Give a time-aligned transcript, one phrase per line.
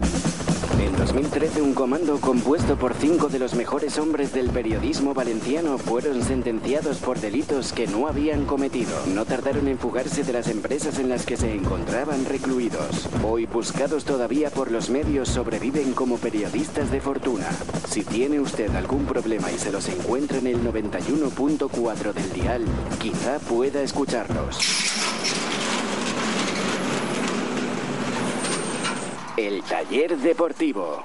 [0.00, 6.22] En 2013, un comando compuesto por cinco de los mejores hombres del periodismo valenciano fueron
[6.22, 8.92] sentenciados por delitos que no habían cometido.
[9.14, 13.08] No tardaron en fugarse de las empresas en las que se encontraban recluidos.
[13.24, 17.48] Hoy, buscados todavía por los medios, sobreviven como periodistas de fortuna.
[17.88, 22.64] Si tiene usted algún problema y se los encuentra en el 91.4 del dial,
[23.00, 25.13] quizá pueda escucharlos.
[29.36, 31.02] El taller deportivo.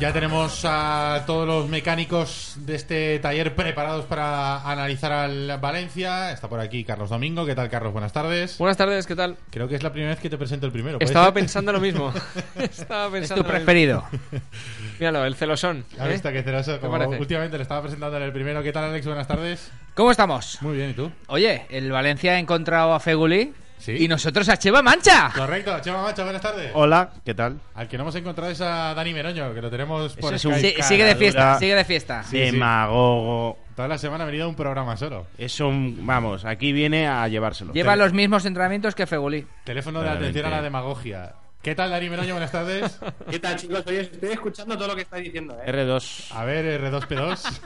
[0.00, 6.32] Ya tenemos a todos los mecánicos de este taller preparados para analizar al Valencia.
[6.32, 7.44] Está por aquí Carlos Domingo.
[7.44, 7.92] ¿Qué tal, Carlos?
[7.92, 8.56] Buenas tardes.
[8.56, 9.36] Buenas tardes, ¿qué tal?
[9.50, 10.98] Creo que es la primera vez que te presento el primero.
[10.98, 11.34] ¿puede Estaba ser?
[11.34, 12.14] pensando lo mismo.
[12.58, 13.64] Estaba Es pensando tu lo mismo.
[13.66, 14.04] preferido.
[14.98, 15.84] Míralo, el celosón.
[15.98, 16.12] ¿Has ¿eh?
[16.12, 16.74] visto que celoso?
[16.76, 17.20] ¿Te Como parece?
[17.20, 18.62] últimamente le estaba presentando en el primero.
[18.62, 19.04] ¿Qué tal, Alex?
[19.04, 19.70] Buenas tardes.
[19.94, 20.62] ¿Cómo estamos?
[20.62, 21.12] Muy bien, ¿y tú?
[21.26, 23.96] Oye, el Valencia ha encontrado a Feguli Sí.
[23.98, 25.30] y nosotros a Cheva Mancha.
[25.34, 25.78] Correcto.
[25.80, 26.70] Chema Macho, buenas tardes.
[26.74, 27.58] Hola, ¿qué tal?
[27.74, 30.52] Al que no hemos encontrado es a Dani Meroño, que lo tenemos por es un
[30.54, 30.76] Skype.
[30.76, 32.22] Sí, sigue de fiesta, sigue de fiesta.
[32.22, 32.38] Sí, sí.
[32.52, 33.58] Demagogo.
[33.74, 35.26] Toda la semana ha venido un programa solo.
[35.38, 36.06] Es un.
[36.06, 37.72] Vamos, aquí viene a llevárselo.
[37.72, 39.46] Lleva los mismos entrenamientos que Feguli.
[39.64, 41.34] Teléfono de atención a la demagogia.
[41.62, 42.32] ¿Qué tal, Dani Meroño?
[42.34, 42.98] Buenas tardes.
[43.30, 43.82] ¿Qué tal, chicos?
[43.86, 45.70] Oye, estoy escuchando todo lo que estáis diciendo, ¿eh?
[45.72, 46.32] R2.
[46.34, 47.60] A ver, R2P2.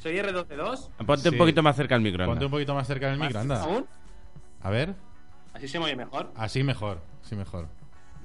[0.01, 0.87] Soy R12-2.
[1.05, 1.29] Ponte Sí.
[1.29, 2.23] un poquito más cerca al micro.
[2.23, 2.31] anda.
[2.33, 3.61] Ponte un poquito más cerca del micro, anda.
[3.61, 3.85] ¿Aún?
[4.63, 4.93] A ver.
[5.53, 6.31] Así se me oye mejor.
[6.35, 7.67] Así mejor, así mejor.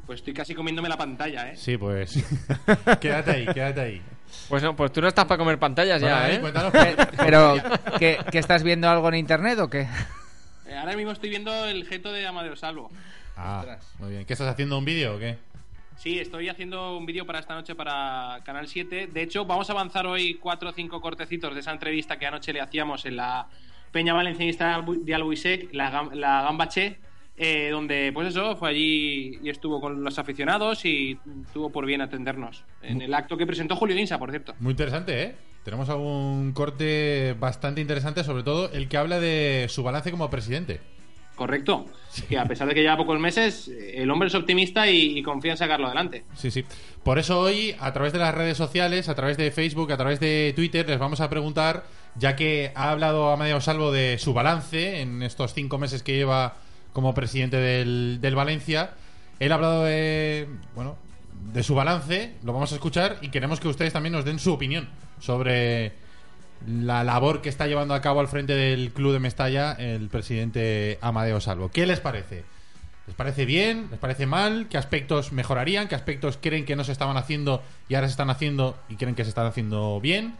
[0.07, 1.57] Pues estoy casi comiéndome la pantalla, ¿eh?
[1.57, 2.25] Sí, pues.
[3.01, 4.03] quédate ahí, quédate ahí.
[4.49, 6.41] Pues no, pues tú no estás para comer pantallas Bueno, ya, ¿eh?
[6.41, 6.73] cuéntanos.
[7.17, 7.57] Pero,
[7.99, 9.89] ¿qué, qué estás viendo algo en internet o qué?
[10.67, 12.91] Eh, Ahora mismo estoy viendo el geto de Amadeo Salvo.
[13.37, 14.25] Ah, muy bien.
[14.25, 14.79] ¿Qué estás haciendo?
[14.79, 15.39] ¿Un vídeo o qué?
[15.97, 19.09] Sí, estoy haciendo un vídeo para esta noche para Canal 7.
[19.09, 22.53] De hecho, vamos a avanzar hoy cuatro o cinco cortecitos de esa entrevista que anoche
[22.53, 23.49] le hacíamos en la
[23.93, 26.99] Peña Valencianista de Albuisec, la, la Gambache,
[27.37, 31.19] eh, donde, pues eso, fue allí y estuvo con los aficionados y
[31.53, 32.65] tuvo por bien atendernos.
[32.83, 34.55] En el acto que presentó Julio Insa, por cierto.
[34.61, 35.35] Muy interesante, ¿eh?
[35.65, 40.81] Tenemos algún corte bastante interesante, sobre todo el que habla de su balance como presidente.
[41.35, 41.85] Correcto.
[42.29, 45.51] Que a pesar de que lleva pocos meses, el hombre es optimista y, y confía
[45.51, 46.25] en sacarlo adelante.
[46.35, 46.65] Sí, sí.
[47.03, 50.19] Por eso hoy, a través de las redes sociales, a través de Facebook, a través
[50.19, 51.85] de Twitter, les vamos a preguntar,
[52.19, 56.57] ya que ha hablado Amadeo Salvo de su balance en estos cinco meses que lleva
[56.93, 58.93] como presidente del, Valencia.
[59.39, 60.97] Él ha hablado de, bueno,
[61.53, 64.53] de su balance, lo vamos a escuchar y queremos que ustedes también nos den su
[64.53, 64.89] opinión
[65.21, 65.93] sobre
[66.67, 70.99] la labor que está llevando a cabo al frente del club de Mestalla el presidente
[71.03, 71.71] Amadeo Salvo.
[71.71, 72.45] ¿Qué les parece?
[73.07, 73.89] ¿Les parece bien?
[73.91, 74.67] ¿Les parece mal?
[74.69, 75.87] ¿Qué aspectos mejorarían?
[75.89, 79.15] ¿Qué aspectos creen que no se estaban haciendo y ahora se están haciendo y creen
[79.15, 80.35] que se están haciendo bien?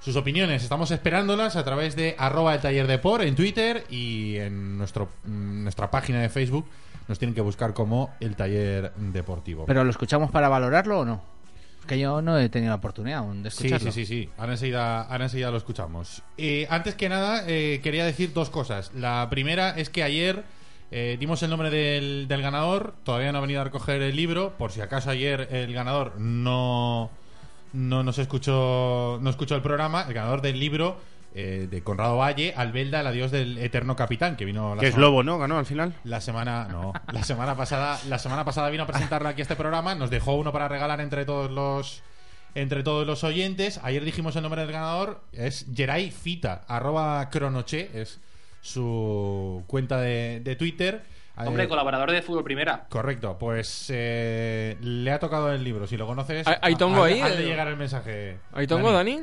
[0.00, 4.36] Sus opiniones, estamos esperándolas a través de arroba el taller de por en Twitter y
[4.36, 6.66] en nuestro, mm, nuestra página de Facebook.
[7.08, 9.64] Nos tienen que buscar como el taller deportivo.
[9.66, 11.22] ¿Pero lo escuchamos para valorarlo o no?
[11.86, 13.92] Que yo no he tenido la oportunidad aún de Sí, escucharlo.
[13.92, 14.30] sí, sí, sí.
[14.36, 16.22] Ahora enseguida, ahora enseguida lo escuchamos.
[16.36, 18.92] Eh, antes que nada, eh, quería decir dos cosas.
[18.94, 20.44] La primera es que ayer
[20.90, 22.94] eh, dimos el nombre del, del ganador.
[23.04, 24.52] Todavía no ha venido a recoger el libro.
[24.58, 27.10] Por si acaso ayer el ganador no,
[27.72, 30.02] no nos escuchó, no escuchó el programa.
[30.08, 30.98] El ganador del libro
[31.34, 34.94] eh, de Conrado Valle, Albelda, el adiós del eterno capitán, que vino la Que es
[34.94, 35.38] semana- Lobo, ¿no?
[35.38, 35.94] Ganó al final.
[36.04, 39.56] la semana, no, la semana pasada, la semana pasada vino a presentarlo aquí a este
[39.56, 42.02] programa, nos dejó uno para regalar entre todos los
[42.54, 43.78] entre todos los oyentes.
[43.84, 48.20] Ayer dijimos el nombre del ganador, es Geray Fita, arroba cronoche, es
[48.62, 51.02] su cuenta de, de Twitter.
[51.46, 52.86] Hombre, Eh, colaborador de Fútbol Primera.
[52.88, 55.86] Correcto, pues eh, le ha tocado el libro.
[55.86, 57.20] Si lo conoces, ¿Hay- hay tongo ahí?
[57.20, 58.38] hazle llegar el mensaje.
[58.52, 59.20] ¿Hay tongo, Dani?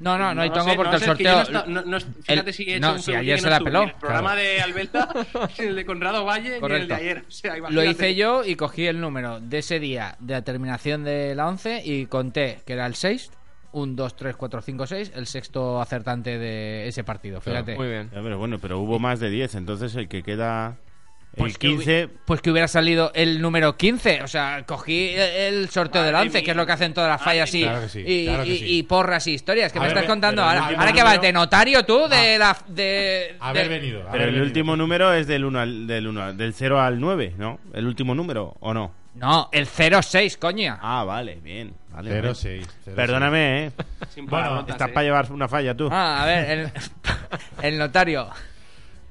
[0.00, 1.34] No, no, no hay sé, tongo porque no el sé, es que sorteo.
[1.36, 3.50] no está- no- no- fíjate el- si he hecho no, un si ayer se no
[3.50, 3.82] la peló.
[3.84, 5.08] El programa de Albelta,
[5.58, 6.88] ni el de Conrado Valle, ni el Correcto.
[6.88, 7.24] de ayer.
[7.26, 11.04] O sea, Lo hice yo y cogí el número de ese día de la terminación
[11.04, 13.30] de la 11 y conté que era el 6.
[13.76, 15.12] 1, 2, 3, 4, 5, 6.
[15.14, 17.40] El sexto acertante de ese partido.
[17.40, 17.74] Fíjate.
[17.76, 18.08] Muy bien.
[18.12, 20.76] Ya, pero bueno, pero hubo más de 10, entonces el que queda.
[21.36, 22.08] El Pues que hubi- 15.
[22.26, 24.22] Pues que hubiera salido el número 15.
[24.22, 26.44] O sea, cogí el sorteo Madre del 11, mía.
[26.44, 28.48] que es lo que hacen todas las fallas y, Claro que sí, y, claro que
[28.50, 28.64] y- sí.
[28.78, 29.72] y porras y historias.
[29.72, 30.42] que A me ver, estás contando?
[30.42, 32.56] pero el Ahora, ahora que vas de notario tú de la.
[32.68, 33.98] De, Haber de- venido.
[33.98, 34.44] Pero haber el venido.
[34.46, 37.58] último número es del 1 al, del, uno, al- del 0 al 9, ¿no?
[37.72, 38.94] El último número, ¿o no?
[39.16, 40.78] No, el 06, coña.
[40.80, 41.72] Ah, vale, bien.
[41.92, 42.34] Vale, Cero, vale.
[42.34, 43.72] seis, cero, Perdóname, ¿eh?
[44.12, 44.92] Sin Bueno, Estás eh.
[44.92, 45.88] para llevar una falla tú.
[45.92, 46.72] Ah, a ver, el,
[47.62, 48.28] el notario.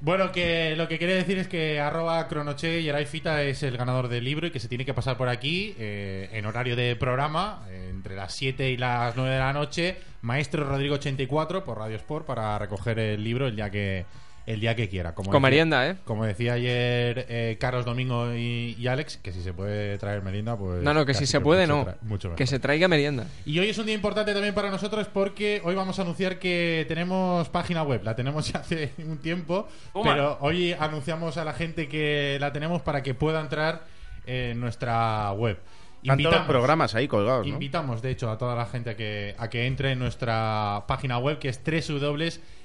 [0.04, 4.10] Bueno, que lo que quería decir es que arroba cronoche y Fita es el ganador
[4.10, 7.64] del libro y que se tiene que pasar por aquí eh, en horario de programa,
[7.70, 11.96] eh, entre las 7 y las 9 de la noche, Maestro Rodrigo 84 por Radio
[11.96, 14.06] Sport para recoger el libro el día que
[14.45, 15.13] el día que quiera.
[15.16, 15.95] Como Con decía- merienda, ¿eh?
[16.04, 20.57] Como decía ayer eh, Carlos Domingo y, y Alex, que si se puede traer merienda,
[20.57, 20.84] pues...
[20.84, 22.07] No, no, que si se puede, mucho no.
[22.07, 22.38] mucho mejor.
[22.38, 23.25] Que se traiga merienda.
[23.45, 26.86] Y hoy es un día importante también para nosotros porque hoy vamos a anunciar que
[26.88, 28.01] tenemos página web.
[28.04, 29.68] La tenemos ya hace un tiempo,
[30.04, 33.86] pero hoy anunciamos a la gente que la tenemos para que pueda entrar
[34.25, 35.57] en nuestra web.
[36.01, 37.54] Están todos los programas ahí colgados, ¿no?
[37.54, 41.18] Invitamos, de hecho, a toda la gente a que, a que entre en nuestra página
[41.18, 41.63] web que es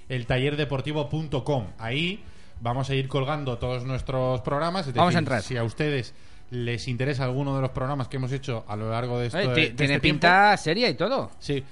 [0.08, 1.66] www.eltallerdeportivo.com.
[1.78, 2.22] Ahí
[2.60, 4.86] vamos a ir colgando todos nuestros programas.
[4.86, 5.42] es Vamos decir, a entrar.
[5.42, 6.14] Si a ustedes
[6.50, 9.48] les interesa alguno de los programas que hemos hecho a lo largo de esto, Oye,
[9.48, 11.30] de- tiene este tiempo, pinta seria y todo.
[11.38, 11.62] Sí.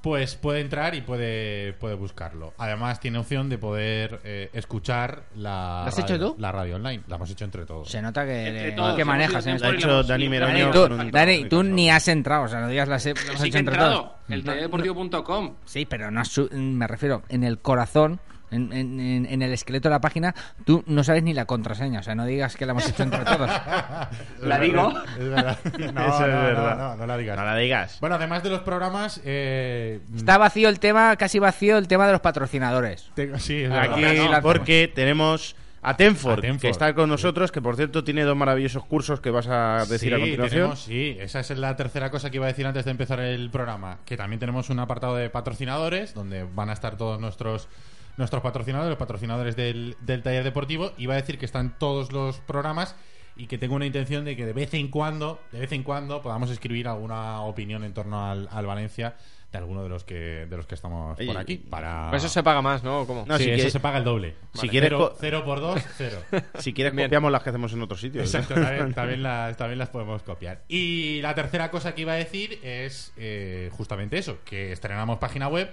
[0.00, 2.54] Pues puede entrar y puede, puede buscarlo.
[2.58, 6.36] Además, tiene opción de poder eh, escuchar la, ¿Lo has radio, hecho tú?
[6.40, 7.02] la radio online.
[7.08, 7.88] La hemos hecho entre todos.
[7.90, 9.64] Se nota que, Entre que todos, hemos manejas esto.
[9.64, 12.48] Lo ha hecho Dani hemos- Meroño Dani, hemos- tú, Dani, tú ni has entrado, o
[12.48, 14.00] sea, no digas las he- lo has Sí que hecho he entre entrado.
[14.02, 14.12] todos.
[14.28, 15.54] El tallerdeportivo.com.
[15.64, 18.18] Sí, pero no has su- me refiero en el corazón,
[18.50, 20.34] en, en- en- en el esqueleto de la página,
[20.64, 23.24] tú no sabes ni la contraseña, o sea, no digas que la hemos hecho entre
[23.24, 23.50] todos.
[24.42, 24.92] La digo.
[25.18, 25.58] Es verdad.
[25.92, 26.76] No, Eso es no, no, verdad.
[26.78, 27.36] No, no la digas.
[27.36, 27.98] No la digas.
[28.00, 32.12] Bueno, además de los programas, eh, Está vacío el tema, casi vacío el tema de
[32.12, 33.10] los patrocinadores.
[33.14, 33.92] tengo- sí, es verdad.
[33.94, 35.56] Aquí, la- porque tenemos
[35.88, 36.60] a Tenford, A Tenford.
[36.62, 40.08] que está con nosotros, que por cierto tiene dos maravillosos cursos que vas a decir
[40.10, 40.50] sí, a continuación.
[40.60, 43.50] tenemos- sí, esa es la tercera cosa que iba a decir antes de empezar el
[43.50, 43.98] programa.
[44.04, 47.68] Que también tenemos un apartado de patrocinadores, donde van a estar todos nuestros
[48.16, 50.92] nuestros patrocinadores, los patrocinadores del, del taller deportivo.
[50.96, 52.96] Iba a decir que están todos los programas
[53.36, 56.22] y que tengo una intención de que de vez en cuando, de vez en cuando,
[56.22, 59.16] podamos escribir alguna opinión en torno al, al Valencia
[59.56, 61.56] de alguno de los que de los que estamos Oye, por aquí.
[61.56, 62.10] Para...
[62.14, 63.06] Eso se paga más, ¿no?
[63.06, 63.24] ¿Cómo?
[63.26, 64.34] No, sí, si eso quieres- se paga el doble.
[64.52, 64.70] si Vale.
[64.70, 66.18] quieres cero, por dos, cero.
[66.58, 67.08] Si quieres Bien.
[67.08, 68.24] copiamos las que hacemos en otros sitios.
[68.34, 70.62] Exacto, también, también las, también las podemos copiar.
[70.68, 75.48] Y la tercera cosa que iba a decir es eh, justamente eso, que estrenamos página
[75.48, 75.70] web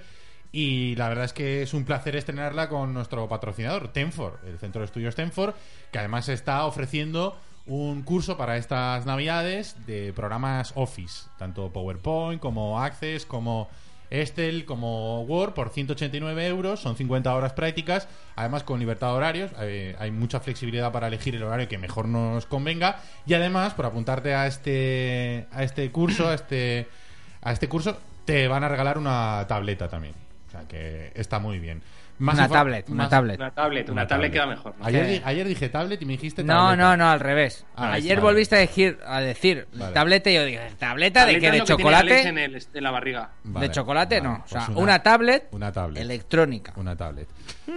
[0.51, 4.81] y la verdad es que es un placer estrenarla con nuestro patrocinador, Tenfor, el Centro
[4.81, 5.55] de Estudios Tenfor,
[5.91, 12.81] que además está ofreciendo un curso para estas navidades de programas Office, tanto PowerPoint como
[12.81, 13.69] Access, como
[14.09, 19.51] Excel, como Word, por 189 euros, son 50 horas prácticas, además con libertad de horarios,
[19.59, 23.85] eh, hay mucha flexibilidad para elegir el horario que mejor nos convenga, y además, por
[23.85, 26.87] apuntarte a este, a este curso, a este,
[27.41, 30.13] a este curso, te van a regalar una tableta también.
[30.47, 31.81] O sea que está muy bien.
[32.19, 33.39] Más una tablet, una más- tablet.
[33.39, 34.75] Una tablet, una, tablet queda mejor.
[34.77, 34.85] ¿no?
[34.85, 36.75] Ayer, ayer dije tablet y me dijiste No, tableta.
[36.83, 37.65] no, no, al revés.
[37.75, 38.29] Ah, Ayer vale.
[38.29, 39.93] volviste a decir, a decir Vale.
[39.93, 41.45] tableta y yo dije, ¿tableta de Tableta qué?
[41.47, 42.27] es ¿De que chocolate?
[42.27, 43.31] En, el- en la barriga.
[43.43, 44.43] Vale, de chocolate vale, no.
[44.45, 46.01] O sea, pues una, tablet Una tablet.
[46.01, 46.73] electrónica.
[46.75, 47.27] Una tablet.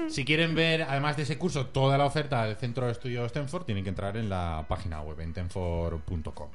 [0.08, 3.64] Si quieren ver, además de ese curso, toda la oferta del Centro de Estudios Stenford,
[3.64, 6.48] tienen que entrar en la página web, en tenford.com.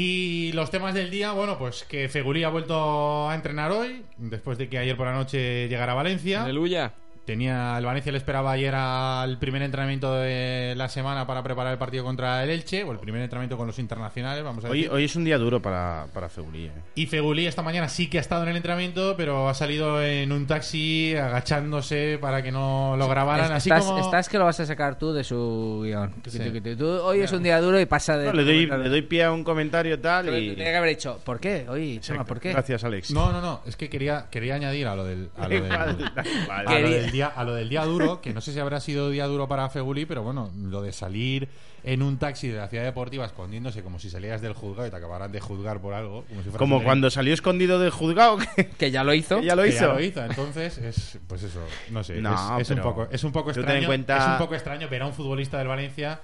[0.00, 4.56] Y los temas del día, bueno, pues que Fegulí ha vuelto a entrenar hoy, después
[4.56, 6.44] de que ayer por la noche llegara a Valencia.
[6.44, 6.94] Aleluya.
[7.28, 11.78] Tenía el Valencia le esperaba ayer al primer entrenamiento de la semana para preparar el
[11.78, 14.92] partido contra el Elche, o el primer entrenamiento con los internacionales, vamos a Hoy, decir.
[14.94, 16.64] hoy es un día duro para, para Fegulí.
[16.64, 16.72] eh.
[16.94, 20.32] Y Fegulí esta mañana sí que ha estado en el entrenamiento, pero ha salido en
[20.32, 23.52] un taxi agachándose para que no lo grabaran.
[23.52, 23.98] Así estás, como...
[23.98, 26.14] estás que lo vas a sacar tú de su guion.
[26.26, 26.38] Sí.
[26.78, 28.24] Tú, hoy es un día duro y pasa de.
[28.24, 30.48] No, le, doy, le doy pie a un comentario tal Pero y...
[30.52, 31.66] Tenía que haber dicho, ¿por qué?
[32.00, 32.52] Chema, ¿por qué?
[32.52, 33.10] Gracias, Alex.
[33.10, 36.62] No, no, no, es que quería, quería añadir a lo del, a lo del, a
[36.62, 39.26] lo del día, a lo del día duro, que no sé si habrá sido día
[39.26, 41.48] duro para Feguli, pero bueno, lo de salir
[41.84, 44.96] en un taxi de la ciudad deportiva escondiéndose como si salieras del juzgado y te
[44.96, 46.24] acabaran de juzgar por algo.
[46.58, 48.38] Como, si cuando salió escondido del juzgado.
[48.38, 49.40] que- Que ya lo hizo.
[49.40, 49.80] que ya lo que hizo.
[49.80, 51.60] ya lo hizo, entonces es pues eso,
[51.90, 54.54] no sé, No, es, es un poco es un poco extraño, cuenta- es un poco
[54.54, 56.20] extraño ver a un futbolista del Valencia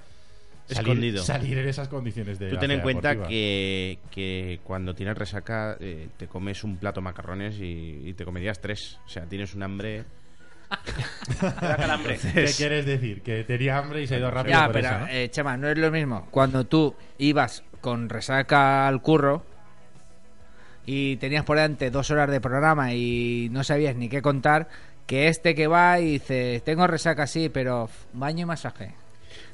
[0.66, 1.22] salir, Escondido.
[1.22, 6.08] salir en esas condiciones de Tú ten en cuenta que, que cuando tienes resaca eh,
[6.16, 8.98] te comes un plato macarrones y, y te comerías tres.
[9.06, 10.04] O sea, tienes un hambre...
[11.61, 12.18] Calambre.
[12.18, 13.23] ¿Qué quieres decir?
[13.23, 15.06] Que tenía hambre y se ha ido rápido Ya, por pero, eso, ¿no?
[15.09, 16.26] eh, Chema, no es lo mismo.
[16.30, 19.44] Cuando tú ibas con resaca al curro
[20.87, 24.68] y tenías por delante dos horas de programa y no sabías ni qué contar,
[25.06, 28.94] que este que va y dice, tengo resaca sí, pero baño y masaje.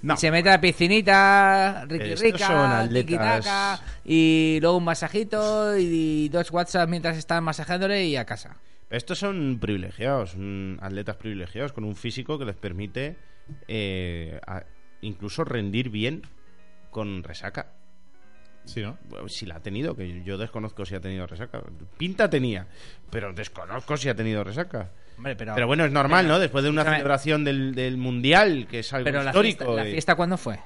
[0.02, 0.14] No.
[0.14, 5.76] Y se mete a la piscinita, riqui Estos son rica, tiquitaca, y luego un masajito
[5.76, 8.57] y dos WhatsApp mientras están masajándole y a casa.
[8.90, 10.35] Estos son privilegiados,
[10.80, 13.16] atletas privilegiados con un físico que les permite
[13.68, 14.64] eh, a-
[15.00, 16.23] incluso rendir bien
[16.90, 17.73] con resaca.
[18.64, 18.99] Sí, ¿no?
[19.28, 21.62] Si la ha tenido, que yo desconozco si ha tenido resaca.
[21.97, 22.66] Pinta tenía,
[23.11, 24.90] pero desconozco si ha tenido resaca.
[25.16, 26.40] Hombre, pero, Pero bueno, es normal, pero- ¿no?
[26.40, 29.76] Después de una celebración del, del Mundial, que es algo Pero la histórico.
[29.76, 30.59] ¿la eh, fiesta cuándo fue?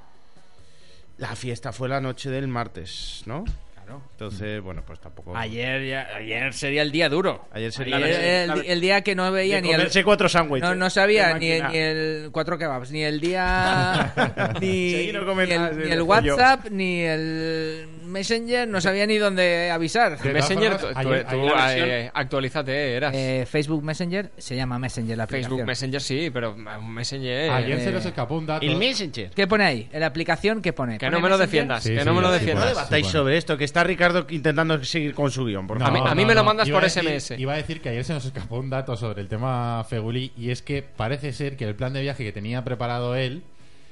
[1.19, 3.45] la fiesta fue la noche del martes, ¿no?
[3.85, 4.03] Claro.
[4.13, 5.37] Entonces, bueno, pues tampoco...
[5.37, 7.47] Ayer, ya- ayer sería el día duro.
[7.53, 10.69] Ayer sería Ayer el, la- el día que no veía ni el, cuatro sándwiches.
[10.69, 14.13] no, no sabía ni, ni el cuatro kebabs, ni el día,
[14.61, 16.35] ni, no ni nada el, ni el pollo.
[16.37, 20.19] WhatsApp, ni el Messenger, no sabía ni dónde avisar.
[20.25, 21.49] Messenger, tú, formas, tú- ayer- tú,
[21.87, 23.15] eh, actualízate, eras.
[23.15, 25.51] Eh, Facebook Messenger se llama Messenger la aplicación.
[25.51, 27.51] Facebook Messenger sí, pero eh, Messenger...
[27.51, 28.65] Ayer eh, se nos escapó un dato.
[28.65, 29.31] El Messenger.
[29.31, 29.89] ¿Qué pone ahí?
[29.93, 30.99] En la aplicación, ¿qué pone?
[30.99, 32.69] Que ¿Pone no me lo defiendas, Sí, que sí, no me lo No defiendas.
[32.69, 35.67] sí, debatáis sobre esto, que está Ricardo intentando seguir con su guion.
[35.67, 36.13] Por No, A mí- favor.
[36.13, 37.41] a mí no, me lo mandas Iba por decir- SMS.
[37.41, 40.51] Iba a decir que ayer se nos escapó un dato sobre el tema Feguli y
[40.51, 43.43] es que parece ser que el plan de viaje que tenía preparado él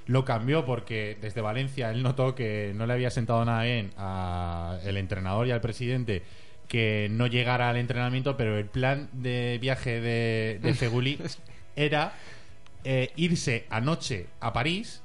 [0.07, 4.97] lo cambió porque desde Valencia él notó que no le había sentado nada bien al
[4.97, 6.23] entrenador y al presidente
[6.69, 11.19] que no llegara al entrenamiento, pero el plan de viaje de, de Feguli
[11.75, 12.12] era
[12.85, 15.02] eh, irse anoche a París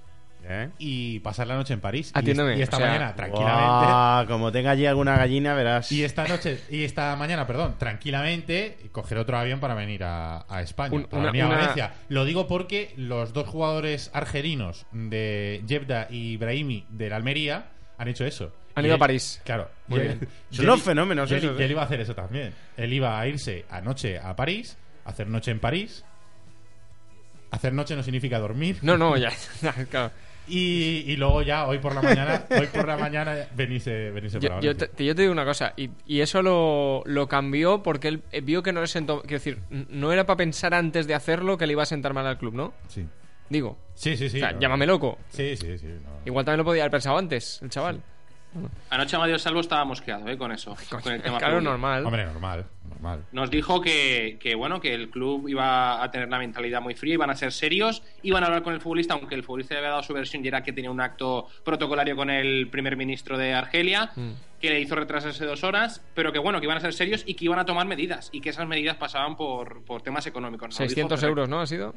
[0.50, 0.70] ¿Eh?
[0.80, 2.12] y pasar la noche en París.
[2.16, 3.86] Y, Atiéndeme, y esta o sea, mañana, tranquilamente.
[3.86, 5.92] Guau, como tenga allí alguna gallina, verás.
[5.92, 10.62] Y esta noche, y esta mañana, perdón, tranquilamente, coger otro avión para venir a, a
[10.62, 11.94] España, Un- para una- venir a una- Valencia.
[12.08, 18.24] Lo digo porque los dos jugadores argelinos de Jebda y Brahimi del Almería han hecho
[18.26, 18.56] eso.
[18.76, 19.42] Han Y ido a París.
[19.44, 19.70] Claro.
[19.88, 20.20] Muy Y él- bien.
[20.52, 21.74] Son y él- unos fenómenos y él- esos, y él ¿eh?
[21.74, 22.54] iba a hacer eso también.
[22.78, 26.06] Él iba a irse anoche a París, hacer noche en París.
[27.50, 28.78] Hacer noche no significa dormir.
[28.82, 29.32] No, no, ya.
[29.90, 30.12] claro.
[30.48, 34.56] Y, y luego ya, hoy por la mañana, hoy por la mañana venirse, venirse para
[34.56, 34.88] Yo, yo Valencia.
[34.96, 38.42] te, yo te digo una cosa, y, y eso lo, lo cambió porque él eh,
[38.42, 39.22] vio que no le sentó.
[39.22, 42.26] Quiero decir, no era para pensar antes de hacerlo que le iba a sentar mal
[42.26, 42.74] al club, ¿no?
[42.88, 43.06] Sí.
[43.50, 43.78] Digo.
[43.94, 44.38] Sí, sí, sí.
[44.38, 44.60] o sea, no.
[44.60, 45.18] llámame loco.
[45.30, 45.88] Sí, sí, sí.
[45.88, 46.20] no.
[46.26, 48.02] Igual también lo podía haber pensado antes, el chaval.
[48.90, 50.38] Anoche Amadio Salvo estaba mosqueado ¿eh?
[50.38, 50.76] con eso.
[50.90, 52.06] Con el tema claro, normal.
[52.06, 53.24] Hombre, normal, normal.
[53.32, 57.16] Nos dijo que, que, bueno que el club iba a tener la mentalidad muy fría,
[57.16, 59.90] iban a ser serios, iban a hablar con el futbolista, aunque el futbolista le había
[59.92, 63.54] dado su versión y era que tenía un acto protocolario con el primer ministro de
[63.54, 64.32] Argelia, Mm.
[64.60, 67.36] que le hizo retrasarse dos horas, pero que bueno, que iban a ser serios y
[67.36, 70.70] que iban a tomar medidas, y que esas medidas pasaban por, por temas económicos.
[70.70, 71.30] Nos lo dijo 600 Ferrer.
[71.30, 71.60] euros, ¿no?
[71.62, 71.94] ¿Ha sido?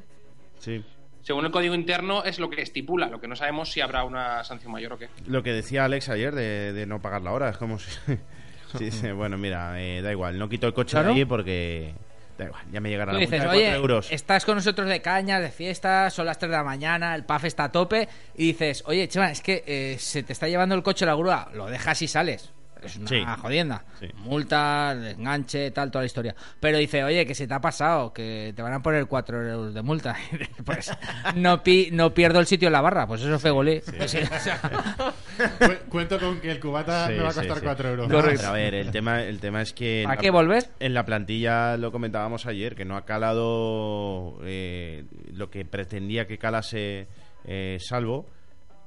[0.58, 0.84] Sí.
[1.22, 4.42] Según el código interno es lo que estipula, lo que no sabemos si habrá una
[4.44, 5.08] sanción mayor o qué.
[5.26, 7.90] Lo que decía Alex ayer de, de no pagar la hora, es como si...
[8.78, 11.08] si dice, bueno, mira, eh, da igual, no quito el coche Claro.
[11.12, 11.92] de ahí porque...
[12.38, 14.12] Da igual, ya me llegará la multa dices, de oye, 4 euros.
[14.12, 17.44] estás con nosotros de cañas, de fiesta, son las 3 de la mañana, el PAF
[17.44, 20.82] está a tope, y dices, oye, Chema, es que eh, se te está llevando el
[20.82, 22.50] coche la grúa, lo dejas y sales.
[22.82, 23.22] Es una Sí.
[23.40, 23.84] jodienda.
[23.98, 24.06] Sí.
[24.16, 26.34] Multa, enganche, tal, toda la historia.
[26.60, 29.74] Pero dice, oye, que se te ha pasado, que te van a poner 4 euros
[29.74, 30.16] de multa.
[30.64, 30.90] pues
[31.36, 33.80] no, pi- no pierdo el sitio en la barra, pues eso fue golí.
[33.96, 34.60] Pues sí, o sea,
[35.58, 37.64] Cu- Cuento con que el cubata Sí, me va a costar sí.
[37.64, 38.08] 4 euros.
[38.08, 40.02] No, pero a ver, el tema, el tema es que...
[40.02, 40.64] en ¿Para la- qué volver?
[40.80, 46.38] En la plantilla lo comentábamos ayer, que no ha calado eh, lo que pretendía que
[46.38, 47.08] calase
[47.44, 48.26] eh, Salvo,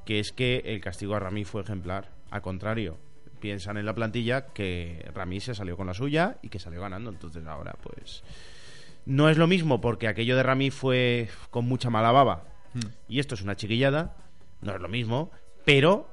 [0.05, 2.09] que es que el castigo a Ramí fue ejemplar.
[2.29, 2.97] Al contrario,
[3.43, 7.09] piensan en la plantilla que Ramí se salió con la suya y que salió ganando.
[7.09, 8.23] Entonces ahora, pues,
[9.05, 12.79] No es lo mismo porque aquello de Rami fue con mucha mala baba Hmm.
[13.07, 14.15] y esto es una chiquillada,
[14.61, 15.29] no es lo mismo,
[15.63, 16.09] pero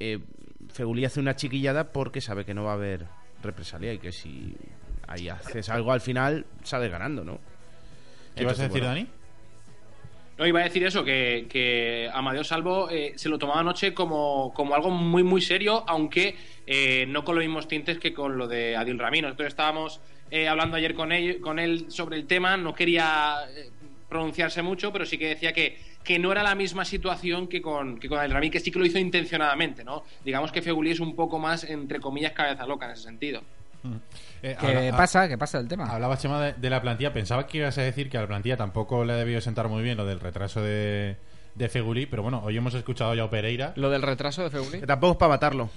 [0.00, 0.18] eh,
[0.70, 3.06] Feguli hace una chiquillada porque sabe que no va a haber
[3.42, 4.54] represalia y que si
[5.06, 7.38] ahí haces algo al final sales ganando, ¿no?
[8.34, 9.08] ¿Qué ibas a decir, bueno, Dani?
[10.38, 14.52] No, iba a decir eso, que, que Amadeo Salvo eh, se lo tomaba anoche como,
[14.54, 18.46] como algo muy, muy serio, aunque eh, no con los mismos tintes que con lo
[18.46, 19.20] de Adil Rami.
[19.20, 23.70] Nosotros estábamos eh, hablando ayer con él, con él sobre el tema, no quería eh,
[24.08, 27.98] pronunciarse mucho, pero sí que decía que, que no era la misma situación que con,
[27.98, 30.04] que con Adil Rami, que sí que lo hizo intencionadamente, ¿no?
[30.24, 33.42] Digamos que Feguli es un poco más, entre comillas, cabeza loca en ese sentido.
[34.42, 35.28] Eh, ¿Qué habla- pasa?
[35.28, 35.84] ¿Qué pasa el tema?
[35.86, 37.12] Hablaba Chema de, de la plantilla.
[37.12, 39.82] Pensaba que ibas a decir que a la plantilla tampoco le ha debido sentar muy
[39.82, 41.16] bien lo del retraso de,
[41.54, 44.80] de Feguli, pero bueno, hoy hemos escuchado ya a Pereira, Lo del retraso de Feguli.
[44.80, 45.70] Que tampoco es para matarlo.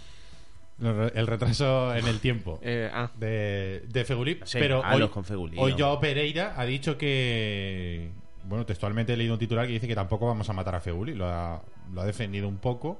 [0.79, 5.23] lo- el retraso en el tiempo Eh, ah, de, de Feguli, Sí, pero hoy, con
[5.23, 5.75] Feguli, hoy.
[5.77, 8.09] Joao Pereira ha dicho que,
[8.45, 11.13] bueno, textualmente he leído un titular que dice que tampoco vamos a matar a Feguli,
[11.13, 11.61] lo ha,
[11.93, 12.99] lo ha defendido un poco.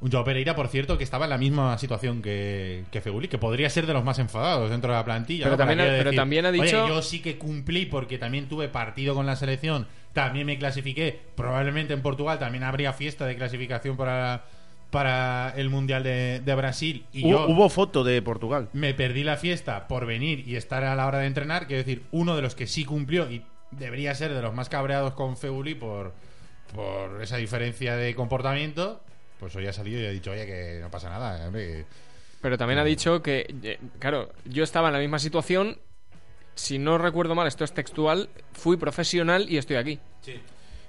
[0.00, 3.38] Un Joao Pereira, por cierto, que estaba en la misma situación que, que Feguli, que
[3.38, 5.44] podría ser de los más enfadados dentro de la plantilla.
[5.46, 8.68] Pero también ha- pero también ha "Oye, dicho- yo sí que cumplí porque también tuve
[8.68, 11.18] partido con la selección, también me clasifiqué.
[11.34, 14.44] Probablemente en Portugal también habría fiesta de clasificación para,
[14.90, 17.04] para el Mundial de, de Brasil.
[17.12, 18.68] Y Hu- yo Hubo foto de Portugal.
[18.72, 21.66] me perdí la fiesta por venir y estar a la hora de entrenar.
[21.66, 25.14] Quiero decir, uno de los que sí cumplió y debería ser de los más cabreados
[25.14, 26.14] con Feuli por,
[26.72, 29.00] por esa diferencia de comportamiento.
[29.38, 31.86] Pues hoy ha salido y ha dicho, oye, que no pasa nada, hombre,
[32.40, 35.78] pero también ha dicho que, eh, claro, yo estaba en la misma situación.
[36.54, 38.28] Si no recuerdo mal, esto es textual.
[38.52, 39.98] Fui profesional y estoy aquí.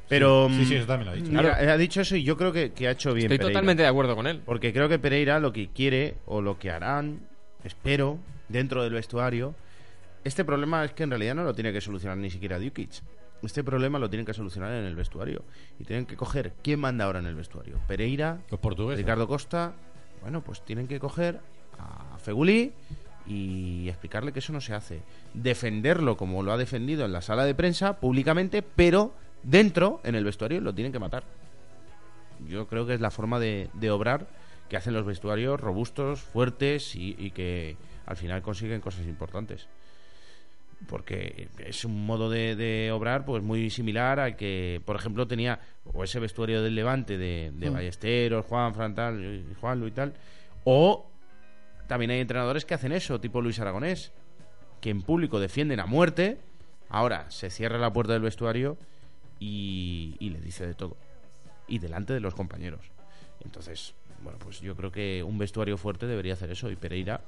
[0.07, 0.49] Pero.
[0.49, 1.31] Sí, sí, mm, eso también lo ha dicho.
[1.31, 1.71] Claro.
[1.71, 3.25] ha dicho eso y yo creo que, que ha hecho bien.
[3.25, 3.53] Estoy Pereira.
[3.53, 4.41] totalmente de acuerdo con él.
[4.45, 7.19] Porque creo que Pereira lo que quiere, o lo que harán,
[7.63, 9.55] espero, dentro del vestuario,
[10.23, 12.89] este problema es que en realidad no lo tiene que solucionar ni siquiera Dukic.
[13.41, 15.43] Este problema lo tienen que solucionar en el vestuario.
[15.79, 17.79] Y tienen que coger quién manda ahora en el vestuario.
[17.87, 19.03] Pereira, Los portugueses.
[19.03, 19.73] Ricardo Costa.
[20.21, 21.39] Bueno, pues tienen que coger
[21.77, 22.73] a Feguli
[23.25, 25.01] y explicarle que eso no se hace.
[25.33, 30.25] Defenderlo como lo ha defendido en la sala de prensa, públicamente, pero dentro, en el
[30.25, 31.23] vestuario, lo tienen que matar.
[32.47, 34.27] Yo creo que es la forma de, de obrar
[34.67, 39.67] que hacen los vestuarios robustos, fuertes y, y que al final consiguen cosas importantes.
[40.87, 45.59] Porque es un modo de, de obrar pues muy similar al que, por ejemplo, tenía
[45.83, 50.13] o ese vestuario del Levante de, de Ballesteros, Juan, Frontal, Juan, Luis y tal,
[50.63, 51.09] o
[51.87, 54.13] también hay entrenadores que hacen eso, tipo Luis Aragonés,
[54.79, 56.39] que en público defienden a muerte,
[56.87, 58.77] ahora se cierra la puerta del vestuario
[59.39, 60.95] y, y le dice de todo.
[61.67, 62.91] Y delante de los compañeros.
[63.43, 66.69] Entonces, bueno, pues yo creo que un vestuario fuerte debería hacer eso.
[66.69, 67.21] Y Pereira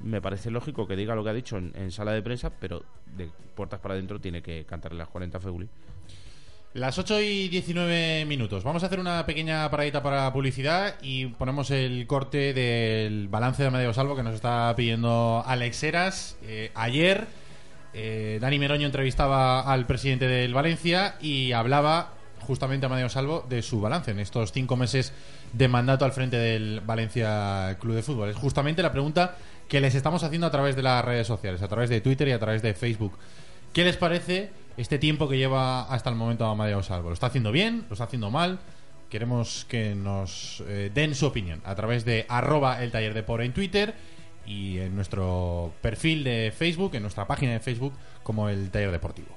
[0.00, 2.84] me parece lógico que diga lo que ha dicho en, sala de prensa, pero
[3.16, 5.68] de puertas para adentro tiene que cantarle las 40 a Feuli.
[6.74, 8.64] Las 8 y 19 minutos.
[8.64, 13.68] Vamos a hacer una pequeña paradita para publicidad y ponemos el corte del balance de
[13.68, 16.38] Amadeo Salvo que nos está pidiendo Alex Heras.
[16.42, 17.26] Eh, ayer
[17.92, 23.80] eh, Dani Meroño entrevistaba al presidente del Valencia y hablaba justamente Amadeo Salvo de su
[23.80, 25.12] balance en estos cinco meses
[25.52, 28.30] de mandato al frente del Valencia Club de Fútbol.
[28.30, 29.36] Es justamente la pregunta
[29.72, 32.32] que les estamos haciendo a través de las redes sociales, a través de Twitter y
[32.32, 33.16] a través de Facebook.
[33.72, 37.08] ¿Qué les parece este tiempo que lleva hasta el momento Amadeo Salvo?
[37.08, 37.86] ¿Lo está haciendo bien?
[37.88, 38.58] ¿Lo está haciendo mal?
[39.08, 43.40] Queremos que nos eh, den su opinión a través de arroba el taller de por
[43.40, 43.94] en Twitter
[44.44, 49.28] y en nuestro perfil de Facebook, en nuestra página de Facebook como el taller deportivo.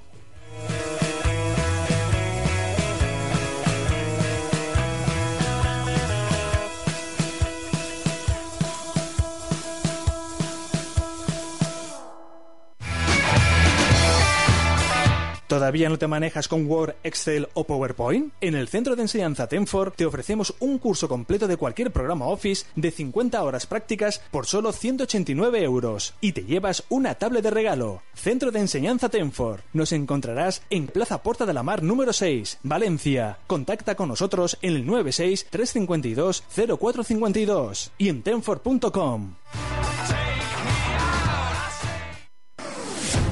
[15.48, 18.34] ¿Todavía no te manejas con Word, Excel o PowerPoint?
[18.42, 22.66] En el Centro de Enseñanza Tenfor te ofrecemos un curso completo de cualquier programa Office
[22.76, 28.02] de 50 horas prácticas por solo 189 euros y te llevas una tablet de regalo.
[28.16, 29.62] Centro de Enseñanza Tenfor.
[29.72, 33.38] Nos encontrarás en Plaza Porta de la Mar número 6, Valencia.
[33.46, 39.36] Contacta con nosotros en el 96 352 0452 y en tenfor.com.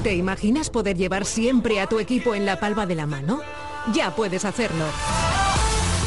[0.04, 3.40] ¿Te imaginas poder llevar siempre a tu equipo en la palma de la mano?
[3.94, 4.84] Ya puedes hacerlo.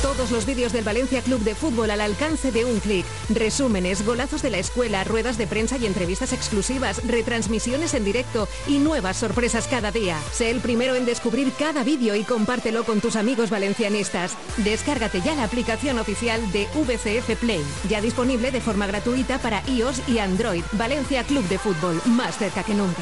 [0.03, 3.07] Todos los vídeos del Valencia Club de Fútbol al alcance de un clic.
[3.27, 8.77] Resúmenes, golazos de la escuela, ruedas de prensa y entrevistas exclusivas, retransmisiones en directo y
[8.77, 10.19] nuevas sorpresas cada día.
[10.31, 14.37] Sé el primero en descubrir cada vídeo y compártelo con tus amigos valencianistas.
[14.57, 20.07] Descárgate ya la aplicación oficial de VCF Play, ya disponible de forma gratuita para iOS
[20.07, 20.63] y Android.
[20.73, 23.01] Valencia Club de Fútbol, más cerca que nunca.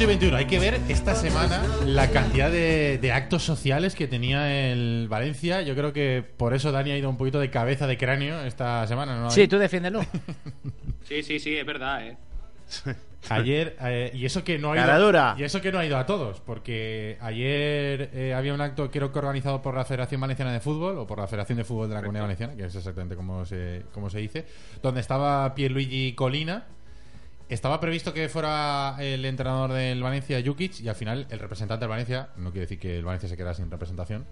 [0.00, 0.36] 8 y 21.
[0.38, 5.60] Hay que ver esta semana la cantidad de, de actos sociales que tenía el Valencia.
[5.60, 8.86] Yo creo que por eso Dani ha ido un poquito de cabeza de cráneo esta
[8.86, 9.20] semana.
[9.20, 9.30] ¿no?
[9.30, 10.00] Sí, tú defiéndelo.
[11.04, 12.16] Sí, sí, sí, es verdad, ¿eh?
[13.28, 16.06] Ayer, eh, y eso que no ha ido y eso que no ha ido a
[16.06, 20.60] todos, porque ayer eh, había un acto creo que organizado por la Federación Valenciana de
[20.60, 23.44] Fútbol o por la Federación de Fútbol de la Comunidad Valenciana, que es exactamente como
[23.44, 24.46] se, como se dice,
[24.82, 26.64] donde estaba Pierluigi Colina.
[27.50, 31.90] Estaba previsto que fuera el entrenador del Valencia, Jukic, y al final el representante del
[31.90, 34.24] Valencia, no quiere decir que el Valencia se quedara sin representación,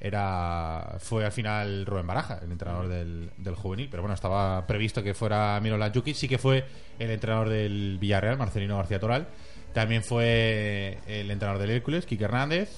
[0.00, 3.88] era fue al final Rubén Baraja, el entrenador del, del juvenil.
[3.90, 6.64] Pero bueno, estaba previsto que fuera Miroslav Jukic, sí que fue
[6.98, 9.28] el entrenador del Villarreal, Marcelino García Toral.
[9.74, 12.70] También fue el entrenador del Hércules, Quique Hernández.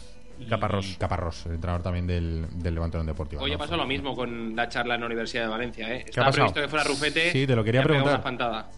[0.50, 0.96] Caparrós.
[0.98, 3.40] Caparrós, el entrenador también del, del Levante Unión Deportiva.
[3.40, 3.57] Hoy ¿no?
[3.57, 6.04] ha pasado lo mismo con la charla en la Universidad de Valencia, ¿eh?
[6.07, 7.30] Estaba previsto que fuera Rufete.
[7.30, 8.09] Sí, te lo quería preguntar.
[8.09, 8.70] una espantada.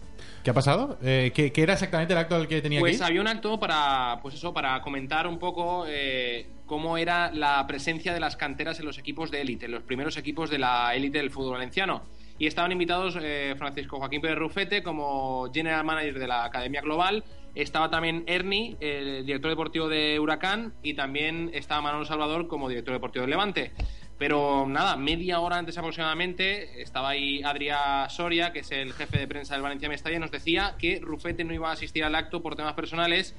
[0.43, 0.97] ¿Qué ha pasado?
[1.03, 3.03] Eh, ¿qué, qué era exactamente el acto al que tenía Pues que ir?
[3.03, 8.13] había un acto para, pues eso, para comentar un poco eh, cómo era la presencia
[8.13, 11.17] de las canteras en los equipos de élite, en los primeros equipos de la élite
[11.17, 12.03] del fútbol valenciano.
[12.39, 17.23] Y estaban invitados eh, Francisco Joaquín Pérez Rufete como General Manager de la Academia Global.
[17.55, 22.93] Estaba también Ernie, el director deportivo de Huracán, y también estaba Manolo Salvador como director
[22.93, 23.71] deportivo del Levante.
[24.17, 29.27] Pero nada, media hora antes aproximadamente estaba ahí Adrià Soria, que es el jefe de
[29.27, 32.41] prensa del Valencia Mestalla, y nos decía que Rufete no iba a asistir al acto
[32.41, 33.35] por temas personales.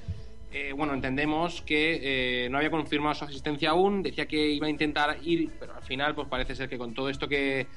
[0.51, 4.69] Eh, bueno, entendemos que eh, no había confirmado su asistencia aún, decía que iba a
[4.69, 7.67] intentar ir, pero al final pues parece ser que con todo esto que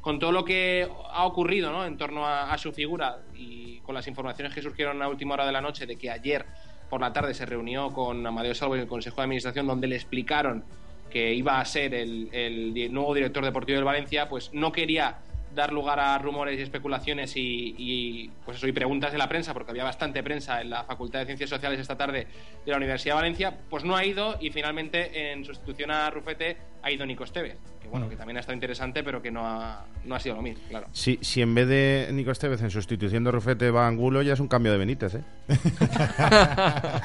[0.00, 1.86] con todo lo que ha ocurrido ¿no?
[1.86, 5.52] en torno a, su figura y con las informaciones que surgieron a última hora de
[5.52, 6.44] la noche de que ayer
[6.90, 9.94] por la tarde se reunió con Amadeo Salvo en el Consejo de Administración donde le
[9.94, 10.64] explicaron
[11.12, 15.18] que iba a ser el, el nuevo director deportivo del Valencia, pues no quería
[15.54, 19.52] dar lugar a rumores y especulaciones y, y, pues eso, y preguntas de la prensa,
[19.52, 22.26] porque había bastante prensa en la Facultad de Ciencias Sociales esta tarde
[22.64, 26.56] de la Universidad de Valencia, pues no ha ido y finalmente en sustitución a Rufete
[26.82, 29.84] ha ido Nico Estevez, que bueno, que también ha estado interesante, pero que no ha,
[30.04, 30.86] no ha sido lo mismo, claro.
[30.92, 34.40] Si, si en vez de Nico Estevez en sustitución de Rufete va Angulo, ya es
[34.40, 35.22] un cambio de Benítez, ¿eh?
[35.48, 37.02] Esa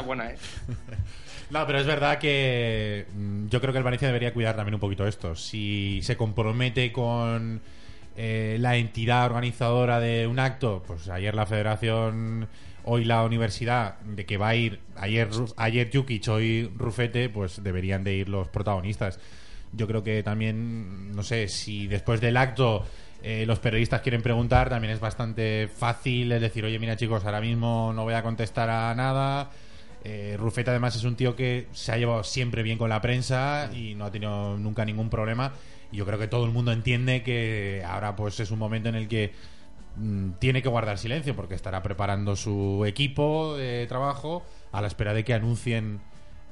[0.00, 0.36] es buena, ¿eh?
[1.54, 4.80] No, pero es verdad que mm, yo creo que el Valencia debería cuidar también un
[4.80, 5.36] poquito esto.
[5.36, 7.60] Si se compromete con
[8.16, 12.48] eh, la entidad organizadora de un acto, pues ayer la federación,
[12.82, 18.02] hoy la universidad, de que va a ir ayer, ayer Jukic, hoy Rufete, pues deberían
[18.02, 19.20] de ir los protagonistas.
[19.72, 22.84] Yo creo que también, no sé, si después del acto
[23.22, 27.92] eh, los periodistas quieren preguntar, también es bastante fácil decir, oye, mira chicos, ahora mismo
[27.94, 29.52] no voy a contestar a nada.
[30.04, 33.70] Eh, Rufete además es un tío que se ha llevado siempre bien con la prensa
[33.74, 35.52] y no ha tenido nunca ningún problema.
[35.90, 38.96] Y yo creo que todo el mundo entiende que ahora pues es un momento en
[38.96, 39.32] el que
[39.96, 45.14] mm, tiene que guardar silencio porque estará preparando su equipo de trabajo a la espera
[45.14, 46.00] de que anuncien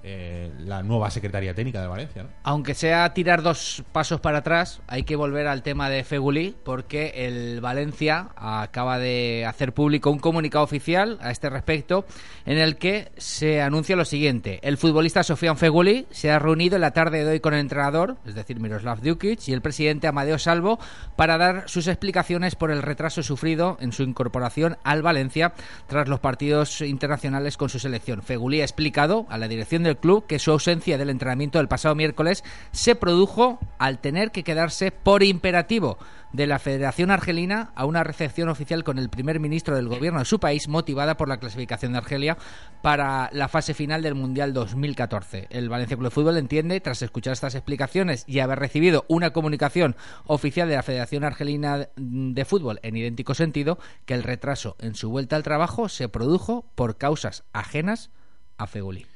[0.03, 2.27] eh, la nueva secretaría técnica de Valencia.
[2.43, 7.13] Aunque sea tirar dos pasos para atrás, hay que volver al tema de Fegulí, porque
[7.15, 12.05] el Valencia acaba de hacer público un comunicado oficial a este respecto,
[12.47, 16.83] en el que se anuncia lo siguiente: el futbolista Sofian Fegulí se ha reunido en
[16.83, 20.39] la tarde de hoy con el entrenador, es decir, Miroslav Djukic, y el presidente Amadeo
[20.39, 20.79] Salvo,
[21.17, 25.53] para dar sus explicaciones por el retraso sufrido en su incorporación al Valencia
[25.87, 28.23] tras los partidos internacionales con su selección.
[28.23, 31.95] Fegulí ha explicado a la dirección del club que su ausencia del entrenamiento del pasado
[31.95, 35.99] miércoles se produjo al tener que quedarse por imperativo
[36.33, 40.25] de la Federación Argelina a una recepción oficial con el primer ministro del gobierno de
[40.25, 42.39] su país motivada por la clasificación de Argelia
[42.81, 45.49] para la fase final del Mundial 2014.
[45.51, 49.97] El Valencia Club de Fútbol entiende, tras escuchar estas explicaciones y haber recibido una comunicación
[50.25, 55.11] oficial de la Federación Argelina de Fútbol en idéntico sentido, que el retraso en su
[55.11, 58.11] vuelta al trabajo se produjo por causas ajenas
[58.57, 59.12] a Feguli.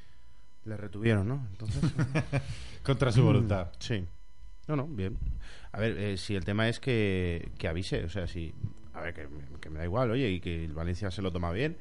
[0.67, 1.47] Le retuvieron, ¿no?
[1.53, 1.81] Entonces.
[2.83, 3.69] Contra su voluntad.
[3.79, 4.05] Sí.
[4.69, 5.17] No, no, bien.
[5.73, 8.53] A ver, eh, si el tema es que, que avise, o sea, si.
[8.93, 11.31] A ver, que, me- que me da igual, oye, y que el Valencia se lo
[11.31, 11.77] toma bien,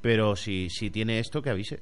[0.00, 1.76] pero si, si tiene esto, que avise.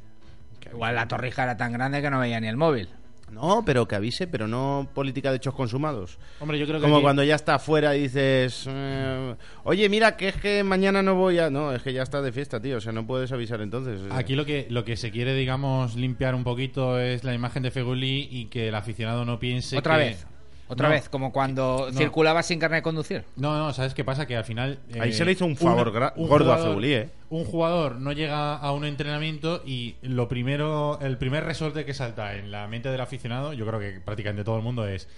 [0.58, 0.76] Que avise.
[0.76, 2.88] Igual la torrija era tan grande que no veía ni el móvil.
[3.30, 6.18] No, pero que avise, pero no política de hechos consumados.
[6.40, 10.16] Hombre, yo creo que Como aquí- cuando ya está afuera y dices, eh, oye, mira,
[10.16, 11.50] que es que mañana no voy a...
[11.50, 14.00] No, es que ya está de fiesta, tío, o sea, no puedes avisar entonces.
[14.10, 17.70] Aquí lo que, lo que se quiere, digamos, limpiar un poquito es la imagen de
[17.70, 20.26] Feguli y que el aficionado no piense Otra que- vez.
[20.68, 20.94] Otra No.
[20.94, 21.98] vez, como cuando No.
[21.98, 23.24] circulaba sin carnet de conducir.
[23.36, 24.26] No, no, ¿sabes qué pasa?
[24.26, 24.78] Que al final...
[24.94, 27.08] eh, Ahí se le hizo un favor gordo a Fegulí, ¿eh?
[27.30, 32.34] Un jugador no llega a un entrenamiento y lo primero, el primer resorte que salta
[32.34, 35.08] en la mente del aficionado, yo creo que prácticamente todo el mundo es...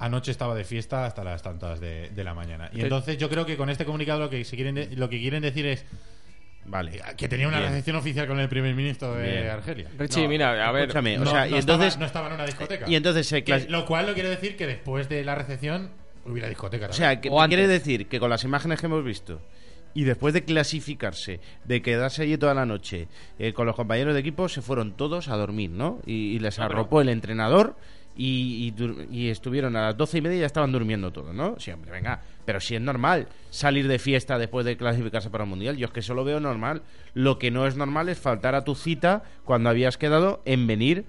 [0.00, 2.70] Anoche estaba de fiesta hasta las tantas de, de la mañana.
[2.72, 5.18] Y entonces yo creo que con este comunicado lo que, se quieren de- lo que
[5.18, 5.84] quieren decir es...
[6.68, 7.00] Vale.
[7.16, 7.70] Que tenía una Bien.
[7.70, 9.46] recepción oficial con el primer ministro de Bien.
[9.48, 9.88] Argelia.
[9.98, 10.82] Richie, No, mira, a ver.
[10.82, 12.84] escúchame, o No, sea, no y entonces estaba, no estaba en una discoteca.
[12.88, 15.90] y entonces se Que- lo cual no quiere decir que después de la recepción
[16.26, 16.88] hubiera discoteca.
[16.88, 19.40] O sea, que O quiere decir que con las imágenes que hemos visto
[19.94, 24.20] y después de clasificarse, de quedarse allí toda la noche eh, con los compañeros de
[24.20, 26.00] equipo, se fueron todos a dormir, ¿no?
[26.04, 27.76] Y, y les No, pero- arropó el entrenador
[28.18, 28.74] y,
[29.10, 31.54] y estuvieron a las doce y media y ya estaban durmiendo todos, ¿no?
[31.58, 32.20] Sí, hombre, venga.
[32.44, 35.92] Pero si es normal salir de fiesta después de clasificarse para el Mundial, yo es
[35.92, 36.82] que eso lo veo normal.
[37.14, 41.04] Lo que no es normal es faltar a tu cita cuando habías quedado en venir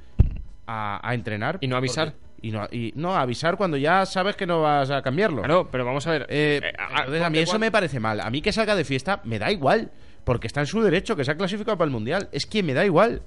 [0.68, 1.58] a, a entrenar.
[1.62, 2.14] Y no avisar.
[2.14, 5.42] Porque- y no, y no avisar cuando ya sabes que no vas a cambiarlo.
[5.42, 6.22] Claro, pero vamos a ver.
[6.30, 8.22] Eh, eh, a- entonces, a mí eso me parece mal.
[8.22, 9.92] A mí que salga de fiesta me da igual.
[10.24, 12.30] Porque está en su derecho, que se ha clasificado para el Mundial.
[12.32, 13.24] Es que me da igual.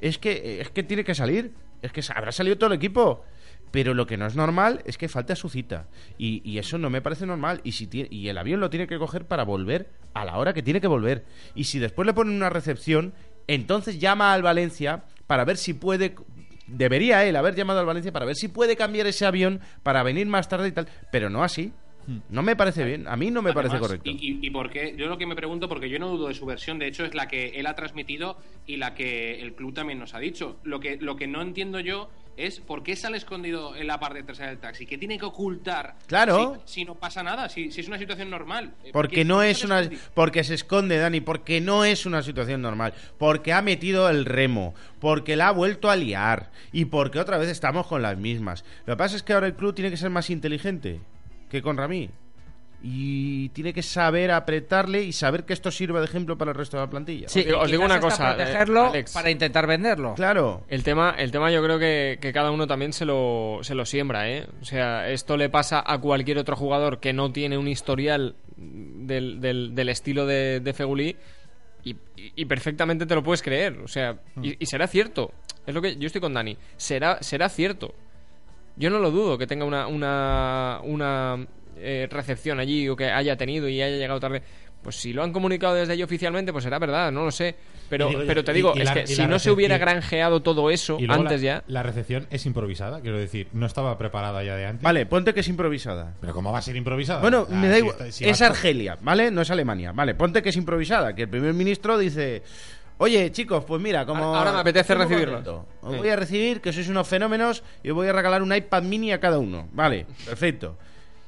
[0.00, 1.52] Es que, es que tiene que salir.
[1.84, 3.24] Es que habrá salido todo el equipo.
[3.70, 5.88] Pero lo que no es normal es que falte a su cita.
[6.16, 7.60] Y, y eso no me parece normal.
[7.64, 10.52] Y, si tie- y el avión lo tiene que coger para volver a la hora
[10.54, 11.24] que tiene que volver.
[11.56, 13.14] Y si después le ponen una recepción,
[13.48, 16.14] entonces llama al Valencia para ver si puede.
[16.68, 20.26] Debería él haber llamado al Valencia para ver si puede cambiar ese avión para venir
[20.28, 20.88] más tarde y tal.
[21.10, 21.72] Pero no así.
[22.28, 23.08] No me parece bien.
[23.08, 24.08] A mí no me parece correcto.
[24.10, 24.94] Y, y, y por qué?
[24.96, 27.14] Yo lo que me pregunto, porque yo no dudo de su versión, de hecho es
[27.14, 28.36] la que él ha transmitido
[28.66, 30.58] y la que el club también nos ha dicho.
[30.64, 34.22] Lo que, lo que no entiendo yo es por qué sale escondido en la parte
[34.22, 34.86] trasera del taxi.
[34.86, 35.96] ¿Qué tiene que ocultar?
[36.06, 36.60] Claro.
[36.64, 38.74] Si, si no pasa nada, si, si es una situación normal.
[38.82, 40.02] Eh, ¿por Porque no es una escondido?
[40.14, 44.74] porque se esconde Dani, porque no es una situación normal, porque ha metido el remo,
[45.00, 48.64] porque la ha vuelto a liar y porque otra vez estamos con las mismas.
[48.86, 51.00] Lo que pasa es que ahora el club tiene que ser más inteligente
[51.50, 52.10] que con Ramí
[52.86, 56.76] y tiene que saber apretarle y saber que esto sirva de ejemplo para el resto
[56.76, 57.28] de la plantilla.
[57.30, 59.12] Sí, Os digo- una hasta cosa, eh, protegerlo Alex.
[59.14, 60.14] para intentar venderlo.
[60.14, 60.64] Claro.
[60.68, 63.86] El tema, el tema yo creo que, que cada uno también se lo, se lo
[63.86, 64.46] siembra, ¿eh?
[64.60, 69.40] O sea, esto le pasa a cualquier otro jugador que no tiene un historial del,
[69.40, 71.16] del, del estilo de, de Fegulí
[71.84, 73.78] y, y- y perfectamente te lo puedes creer.
[73.78, 75.32] O sea, y, y será cierto.
[75.66, 76.58] Es lo que yo estoy con Dani.
[76.76, 77.94] Será, será cierto.
[78.76, 83.36] Yo no lo dudo que tenga una, una, una eh, recepción allí o que haya
[83.36, 84.42] tenido y haya llegado tarde.
[84.82, 87.54] Pues si lo han comunicado desde allí oficialmente, pues será verdad, no lo sé.
[87.88, 90.70] Pero, Y pero te digo, y es la- que si no se hubiera granjeado todo
[90.70, 91.64] eso antes la, ya.
[91.68, 94.82] La recepción es improvisada, quiero decir, no estaba preparada ya de antes.
[94.82, 96.14] Vale, ponte que es improvisada.
[96.20, 97.20] Pero ¿cómo va a ser improvisada?
[97.22, 97.96] Bueno, Ah, me da si igual.
[97.96, 99.30] está- si es Argelia, ¿vale?
[99.30, 99.92] No es Alemania.
[99.92, 101.14] Vale, ponte que es improvisada.
[101.14, 102.42] Que el primer ministro dice:
[102.98, 104.34] Oye, chicos, pues mira, como.
[104.36, 105.66] Ahora me apetece recibirlo.
[105.82, 105.98] Os Sí.
[105.98, 109.12] voy a recibir, que sois unos fenómenos, y os voy a regalar un iPad mini
[109.12, 109.68] a cada uno.
[109.72, 110.76] Vale, perfecto.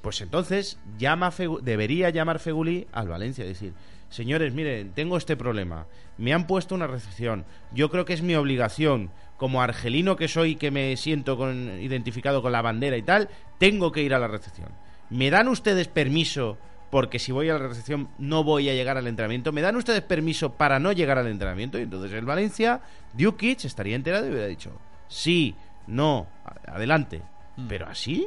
[0.00, 3.72] Pues entonces llama Fegu- debería llamar Feguli al Valencia y decir:
[4.11, 5.87] Señores, miren, tengo este problema.
[6.18, 7.44] Me han puesto una recepción.
[7.72, 12.40] Yo creo que es mi obligación, como argelino que soy, que me siento con, identificado
[12.42, 14.68] con la bandera y tal, tengo que ir a la recepción.
[15.11, 16.57] ¿Me dan ustedes permiso?
[16.96, 19.52] Porque si voy a la recepción no voy a llegar al entrenamiento.
[19.52, 21.78] ¿Me dan ustedes permiso para no llegar al entrenamiento?
[21.78, 22.80] Y entonces el Valencia,
[23.12, 24.70] Dukic estaría enterado y hubiera dicho,
[25.06, 25.54] sí,
[25.87, 26.26] no,
[26.66, 27.20] adelante.
[27.68, 28.26] Pero así,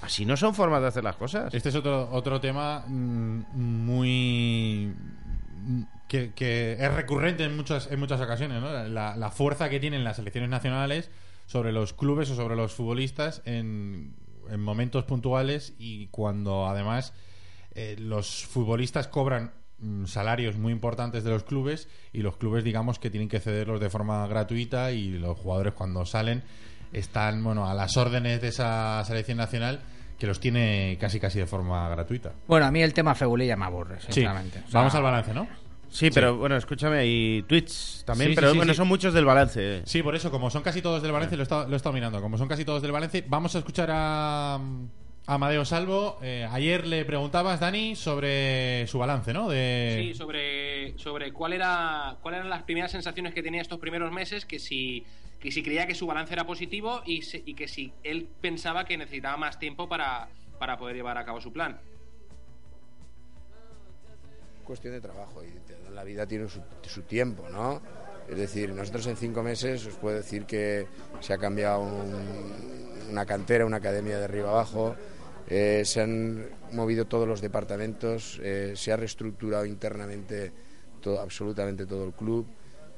[0.00, 1.52] así no son formas de hacer las cosas.
[1.52, 4.90] Este es otro, otro tema mm, muy...
[5.66, 8.72] mm, Que, que es recurrente en muchas, en muchas ocasiones, ¿no?
[8.88, 11.10] La, la fuerza que tienen las selecciones nacionales
[11.44, 14.14] sobre los clubes o sobre los futbolistas en,
[14.48, 17.12] en momentos puntuales y cuando además
[17.74, 22.98] eh, los futbolistas cobran mm, salarios muy importantes de los clubes y los clubes digamos
[22.98, 26.42] que tienen que cederlos de forma gratuita y los jugadores cuando salen
[26.92, 29.80] están bueno a las órdenes de esa selección nacional
[30.18, 32.32] que los tiene casi casi de forma gratuita.
[32.48, 34.06] Bueno, a mí el tema Fegulí ya me aburre, Sí.
[34.14, 34.58] sinceramente.
[34.66, 35.46] O sea, Vamos al balance, ¿no?
[35.90, 38.76] Sí, pero bueno, escúchame, y tweets también, Sí, pero sí, bueno, sí.
[38.76, 39.82] son muchos del balance.
[39.86, 41.92] Sí, por eso, como son casi todos del Valencia, lo he estado, lo he estado
[41.94, 42.20] mirando.
[42.20, 44.60] Como son casi todos del Valencia, vamos a escuchar a, a
[45.28, 46.18] Amadeo Salvo.
[46.22, 49.48] Eh, ayer le preguntabas, Dani, sobre su balance, ¿no?
[49.50, 49.98] De...
[50.08, 54.46] Sí, sobre, sobre cuál era, cuáles eran las primeras sensaciones que tenía estos primeros meses,
[54.46, 55.04] que si,
[55.38, 58.86] que si creía que su balance era positivo y, se- y que si él pensaba
[58.86, 61.78] que necesitaba más tiempo para, para poder llevar a cabo su plan.
[64.64, 67.80] cuestión de trabajo y la vida tiene su, su tiempo, ¿no?
[68.28, 70.86] Es decir, nosotros en cinco meses os puedo decir que
[71.20, 74.94] se ha cambiado un- una cantera, una academia de arriba abajo,
[75.50, 80.52] eh, se han movido todos los departamentos, eh, se ha reestructurado internamente
[81.00, 82.46] todo, absolutamente todo el club,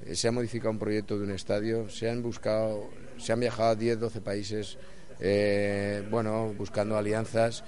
[0.04, 3.70] eh, se ha modificado un proyecto de un estadio, se han buscado, se han viajado
[3.70, 4.78] a 10, 12 países,
[6.10, 7.62] bueno, buscando alianzas.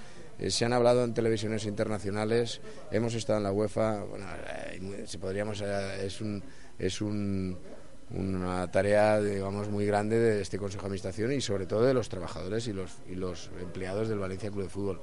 [0.49, 2.59] Se han hablado en televisiones internacionales,
[2.91, 4.25] hemos estado en la UEFA, bueno,
[5.05, 6.43] se podríamos, es un,
[6.79, 7.55] es un,
[8.13, 12.09] una tarea, digamos, muy grande de este Consejo de Administración y sobre todo de los
[12.09, 15.01] trabajadores y los, y los empleados del Valencia Club de Fútbol.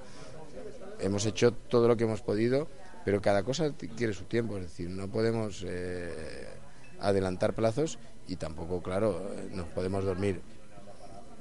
[1.01, 2.69] Hemos hecho todo lo que hemos podido,
[3.05, 6.47] pero cada cosa t- quiere su tiempo, es decir, no podemos eh,
[7.01, 10.41] adelantar plazos y tampoco, claro, nos podemos dormir.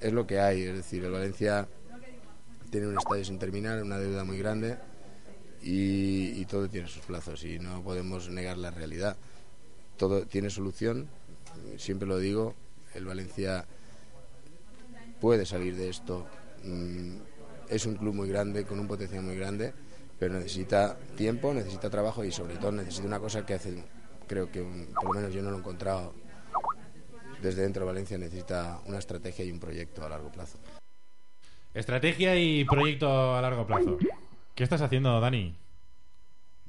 [0.02, 1.68] Es lo que hay, es decir, el Valencia
[2.72, 4.78] tiene un estadio sin terminar, una deuda muy grande
[5.62, 9.18] y todo tiene sus plazos y no podemos negar la realidad.
[9.98, 11.10] Todo tiene solución,
[11.78, 12.56] siempre lo digo,
[12.96, 13.66] el Valencia
[15.20, 16.26] puede salir de esto.
[16.64, 17.18] Mm,
[17.70, 19.74] Es un club muy grande, con un potencial muy grande,
[20.18, 23.84] pero necesita tiempo, necesita trabajo y sobre todo necesita una cosa que hace,
[24.26, 24.64] creo que
[24.96, 26.16] por lo menos yo no lo he encontrado
[27.44, 30.58] desde dentro de Valencia, necesita una estrategia y un proyecto a largo plazo.
[31.76, 34.00] Estrategia y proyecto a largo plazo.
[34.56, 35.56] ¿Qué estás haciendo, Dani?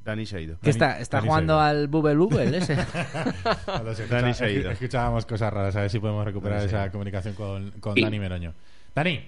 [0.05, 0.57] Dani se ha ido.
[0.63, 0.99] ¿Qué está?
[0.99, 1.81] ¿Está Dani se jugando ha ido.
[1.81, 2.77] al Bubble Bubble ese?
[4.11, 4.71] Dani se ha ido.
[4.71, 7.73] Escuchábamos cosas raras, a ver si podemos recuperar esa comunicación con.
[8.01, 8.55] Dani Meroño.
[8.95, 9.21] Dani,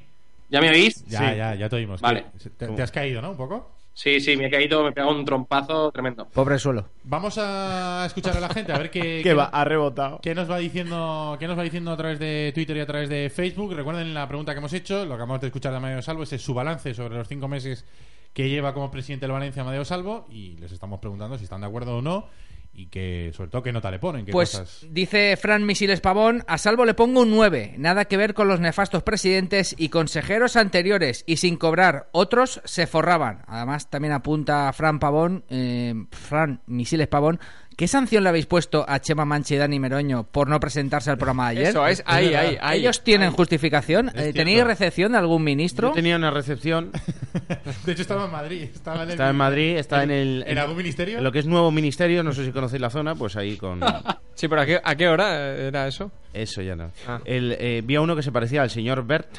[0.51, 1.05] ¿Ya me oís?
[1.07, 1.37] ya, Sí.
[1.37, 2.01] ya, ya te oímos.
[2.01, 2.27] Vale.
[2.59, 3.31] Te, te has caído, ¿no?
[3.31, 3.71] Un poco.
[3.95, 6.27] Sí, sí, me he caído, me he pegado un trompazo tremendo.
[6.27, 6.89] Pobre suelo.
[7.05, 10.19] Vamos a escuchar a la gente, a ver qué, Que va, ha rebotado.
[10.23, 13.11] ¿Qué nos va diciendo, qué nos va diciendo a través de Twitter y a través
[13.11, 13.75] de Facebook?
[13.75, 16.37] Recuerden la pregunta que hemos hecho, lo que acabamos de escuchar de Amadeo Salvo, ese
[16.37, 17.85] es su balance sobre los cinco meses
[18.33, 21.67] que lleva como presidente del Valencia Amadeo Salvo y les estamos preguntando si están de
[21.67, 22.29] acuerdo o no
[22.75, 24.87] y que sobre todo qué nota le ponen, qué Pues cosas.
[24.91, 28.61] dice Fran Misiles Pavón, a salvo le pongo un 9, nada que ver con los
[28.61, 33.43] nefastos presidentes y consejeros anteriores y sin cobrar, otros se forraban.
[33.47, 37.41] Además también apunta Fran Pavón, eh, Fran Misiles Pavón,
[37.77, 41.17] ¿qué sanción le habéis puesto a Chema Manche y Dani Meroño por no presentarse al
[41.19, 41.69] programa de ayer?
[41.71, 42.81] Eso, es ahí, ahí, ahí.
[42.81, 43.35] ¿Ellos tienen ahí.
[43.35, 44.09] justificación?
[44.09, 44.39] Es Eh, cierto.
[44.39, 45.89] ¿Tenéis recepción de algún ministro?
[45.89, 46.91] Yo tenía una recepción.
[47.87, 50.45] De hecho estaba en Madrid, estaba en, el- Estaba en Madrid, está en el.
[50.47, 51.19] ¿En algún ministerio?
[51.19, 53.81] En lo que es nuevo ministerio, no sé si conocéis la zona, pues ahí con.
[54.35, 56.11] Sí, pero ¿a qué, ¿a qué hora era eso?
[56.33, 56.91] Eso ya no.
[57.07, 57.21] Ah.
[57.25, 59.29] El, eh, vi a uno que se parecía al señor Bert.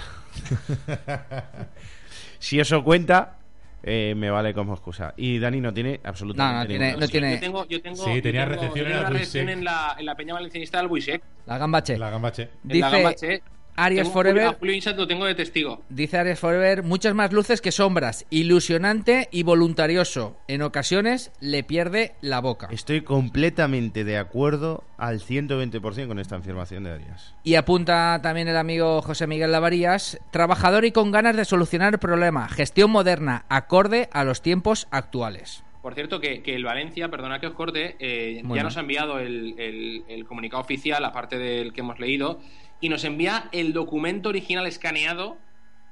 [2.39, 3.37] si eso cuenta,
[3.83, 5.13] eh, me vale como excusa.
[5.17, 7.81] Y Dani no tiene absolutamente No, no tiene- ninguna no Sí, tiene- Yo tengo, yo
[7.81, 10.33] tengo, Sí, yo tenía tengo- recepción en el una recepción en la, en la peña
[10.33, 11.21] valencianista del Buisec.
[11.45, 11.97] La gambache.
[11.97, 12.43] La gambache.
[12.43, 13.43] En la Dice Gambache.
[13.75, 14.47] Arias Tengo a Julio- Forever...
[14.55, 15.81] a Julio Insat lo tengo de testigo.
[15.89, 20.37] Dice Arias Forever, muchas más luces que sombras, ilusionante y voluntarioso.
[20.47, 22.67] En ocasiones le pierde la boca.
[22.71, 27.35] Estoy completamente de acuerdo al 120% con esta afirmación de Arias.
[27.43, 31.99] Y apunta también el amigo José Miguel Lavarías, trabajador y con ganas de solucionar el
[31.99, 35.63] problema, gestión moderna, acorde a los tiempos actuales.
[35.81, 38.55] Por cierto, que, que el Valencia, perdona que os corte, eh, Bueno.
[38.55, 42.39] ya nos ha enviado el, el- el comunicado oficial, aparte del que hemos leído,
[42.83, 45.37] y nos envía el documento original escaneado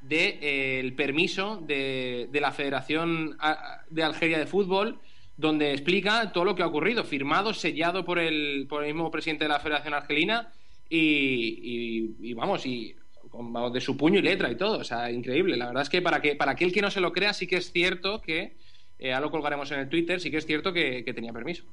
[0.01, 3.37] del permiso de, de la Federación
[3.89, 4.99] de Algeria de Fútbol,
[5.37, 9.45] donde explica todo lo que ha ocurrido, firmado, sellado por el, por el mismo presidente
[9.45, 10.51] de la Federación Argelina,
[10.89, 12.93] y, vamos, y
[13.29, 15.55] con- vamos, de su puño y letra y todo, o sea, increíble.
[15.55, 17.55] La verdad es que para, que para aquel que no se lo crea, sí que
[17.55, 18.57] es cierto que,
[18.99, 21.63] eh, lo colgaremos en el Twitter, sí que es cierto que tenía permiso.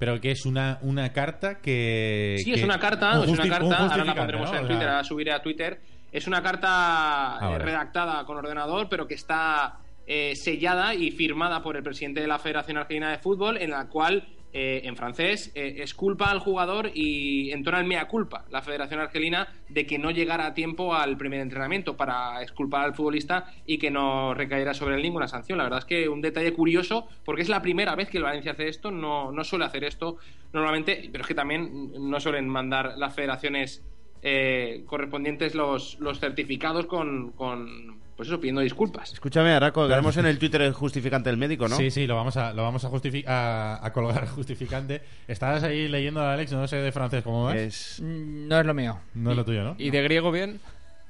[0.00, 2.34] Pero que es una, una carta que...
[2.38, 4.58] Sí, que- es una carta, es una carta, ahora la pondremos ¿no?
[4.58, 5.80] en O Twitter, sea, ahora subiré a Twitter.
[6.10, 11.62] Es una carta Ah, eh, redactada con ordenador, pero que está eh, sellada y firmada
[11.62, 15.52] por el presidente de la Federación Argentina de Fútbol, en la cual, eh, en francés,
[15.54, 20.10] eh, exculpa al jugador y entona el mea culpa la Federación Argelina de que no
[20.10, 24.96] llegara a tiempo al primer entrenamiento para exculpar al futbolista y que no recayera sobre
[24.96, 25.58] él ninguna sanción.
[25.58, 28.52] La verdad es que un detalle curioso, porque es la primera vez que el Valencia
[28.52, 30.18] hace esto, no, no suele hacer esto
[30.52, 33.84] normalmente, pero es que también no suelen mandar las federaciones
[34.22, 39.14] eh, correspondientes los, los certificados con, con, pues eso, pidiendo disculpas.
[39.14, 41.76] Escúchame, ahora colgaremos en el Twitter el justificante del médico, ¿no?
[41.78, 42.90] Sí, sí, lo vamos a, lo vamos a,
[43.28, 45.00] a, a colgar justificante.
[45.26, 47.56] Estabas ahí leyendo a Alex, no sé de francés cómo vas.
[47.56, 47.98] Es...
[48.02, 48.98] No es lo mío.
[49.14, 49.74] No es lo tuyo, ¿no?
[49.78, 50.60] ¿Y de griego bien?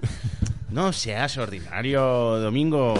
[0.70, 2.00] No seas ordinario,
[2.38, 2.94] Domingo.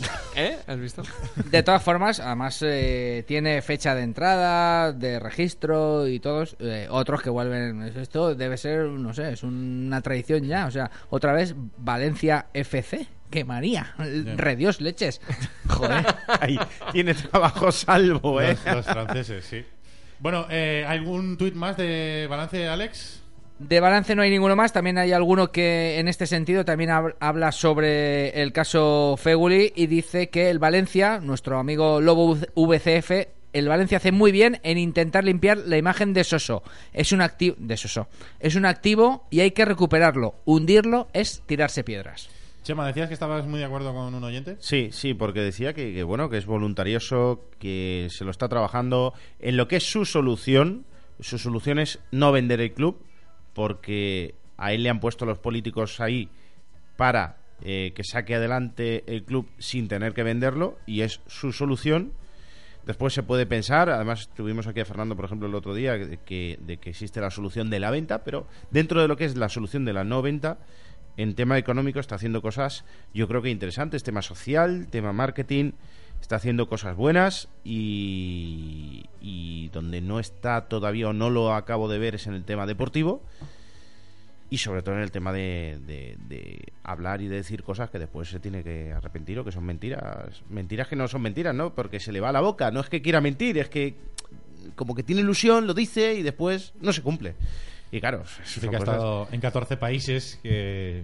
[0.36, 0.58] ¿Eh?
[0.66, 1.02] ¿Has visto?
[1.50, 6.56] De todas formas, además eh, tiene fecha de entrada, de registro y todos.
[6.60, 7.82] eh, otros que vuelven.
[7.82, 10.66] Esto debe ser, no sé, es una tradición ya.
[10.66, 13.06] O sea, otra vez Valencia FC.
[13.30, 13.94] ¡Qué María!
[14.36, 15.20] ¡Redios leches!
[15.68, 16.06] Joder.
[16.40, 16.58] Ahí
[16.92, 18.56] tiene trabajo salvo, ¿eh?
[18.66, 19.64] Los, los franceses, sí.
[20.18, 23.22] Bueno, eh, ¿algún tuit más de balance, Alex?
[23.58, 24.72] De balance no hay ninguno más.
[24.72, 29.86] También hay alguno que en este sentido también hab- habla sobre el caso Feguli y
[29.86, 33.10] dice que el Valencia, nuestro amigo Lobo VCF,
[33.54, 36.62] el Valencia hace muy bien en intentar limpiar la imagen de Soso.
[36.92, 38.08] Es un activo de Soso.
[38.40, 40.34] Es un activo y hay que recuperarlo.
[40.44, 42.28] Hundirlo es tirarse piedras.
[42.62, 44.56] Chema, decías que estabas muy de acuerdo con un oyente.
[44.58, 49.14] Sí, sí, porque decía que, que, bueno, que es voluntarioso, que se lo está trabajando
[49.38, 50.84] en lo que es su solución.
[51.20, 52.98] Su solución es no vender el club,
[53.56, 56.28] porque a él le han puesto los políticos ahí
[56.96, 62.12] para eh, que saque adelante el club sin tener que venderlo y es su solución.
[62.84, 66.58] Después se puede pensar, además tuvimos aquí a Fernando, por ejemplo, el otro día, que,
[66.60, 69.48] de que existe la solución de la venta, pero dentro de lo que es la
[69.48, 70.58] solución de la no venta,
[71.16, 72.84] en tema económico está haciendo cosas,
[73.14, 75.72] yo creo que interesantes, tema social, tema marketing,
[76.20, 81.98] está haciendo cosas buenas y, y donde no está todavía o no lo acabo de
[81.98, 83.22] ver es en el tema deportivo
[84.50, 87.98] y sobre todo en el tema de, de- de hablar y de decir cosas que
[87.98, 90.42] después se tiene que arrepentir o que son mentiras.
[90.48, 91.74] Mentiras que no son mentiras, ¿no?
[91.74, 92.70] Porque se le va a la boca.
[92.70, 93.96] No es que quiera mentir, es que
[94.76, 97.34] como que tiene ilusión, lo dice y después no se cumple.
[97.90, 98.22] Y claro,
[98.68, 101.02] que ha estado en 14 países, que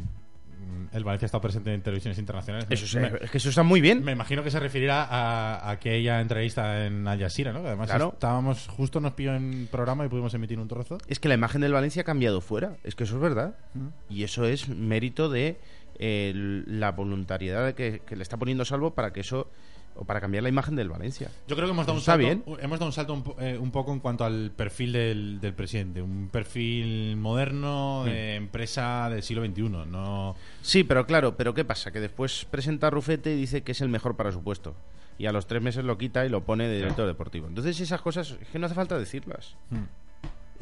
[0.92, 2.66] el Valencia ha estado presente en televisiones internacionales.
[2.70, 4.04] Eso es, Me- es que eso está muy bien.
[4.04, 7.60] Me imagino que se referirá a, a aquella entrevista en Al Jazeera, ¿no?
[7.62, 8.10] Que además Claro.
[8.12, 10.98] estábamos, justo nos pilló en programa y pudimos emitir un trozo.
[11.08, 12.76] Es que la imagen del Valencia ha cambiado fuera.
[12.84, 13.54] Es que eso es verdad.
[13.74, 13.88] Mm.
[14.10, 15.58] Y eso es mérito de
[15.98, 16.32] eh,
[16.66, 19.50] la voluntariedad que, que le está poniendo Salvo para que eso
[19.96, 21.30] o para cambiar la imagen del Valencia.
[21.46, 22.44] Yo creo que hemos dado un salto, bien.
[22.60, 26.02] hemos dado un salto un, eh, un poco en cuanto al perfil del, del presidente.
[26.02, 29.62] Un perfil moderno, de empresa del siglo XXI.
[29.62, 30.36] No...
[30.62, 31.90] Sí, pero claro, pero ¿qué pasa?
[31.90, 34.74] Que después presenta a Rufete y dice que es el mejor para su puesto.
[35.18, 37.46] Y a los tres meses lo quita y lo pone de director deportivo.
[37.46, 39.56] Entonces esas cosas es que no hace falta decirlas.
[39.70, 39.84] Hmm.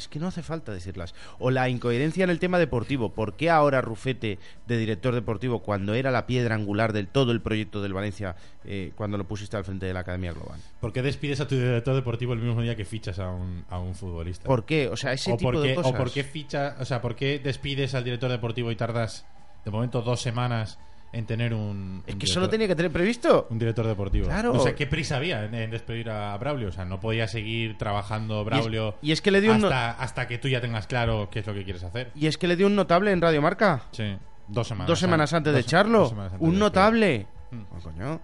[0.00, 1.14] Es que no hace falta decirlas.
[1.38, 3.12] O la incoherencia en el tema deportivo.
[3.12, 7.42] ¿Por qué ahora Rufete de director deportivo cuando era la piedra angular del todo el
[7.42, 8.34] proyecto del Valencia
[8.64, 10.58] eh, cuando lo pusiste al frente de la Academia Global?
[10.80, 13.78] ¿Por qué despides a tu director deportivo el mismo día que fichas a un, a
[13.78, 14.46] un futbolista?
[14.46, 14.88] ¿Por qué?
[14.88, 15.92] O sea, ese o tipo por de cosas.
[15.92, 19.26] O por qué ficha, o sea, ¿por qué despides al director deportivo y tardas
[19.66, 20.78] de momento dos semanas
[21.12, 22.02] en tener un.
[22.06, 23.46] Es un que eso lo director- tenía que tener previsto.
[23.50, 24.26] Un director deportivo.
[24.26, 24.52] Claro.
[24.52, 26.68] O sea, ¿qué prisa había en, en despedir a Braulio?
[26.68, 28.96] O sea, no podía seguir trabajando Braulio.
[29.02, 31.46] y es que le dio un hasta, hasta que tú ya tengas claro qué es
[31.46, 32.10] lo que quieres hacer.
[32.14, 33.82] Y es que le dio un notable en Radio Marca.
[33.92, 34.88] Sí, dos semanas.
[34.88, 36.12] Dos semanas antes de echarlo.
[36.38, 37.26] Un notable.
[37.50, 37.60] Mm.
[37.76, 38.20] Oh, coño.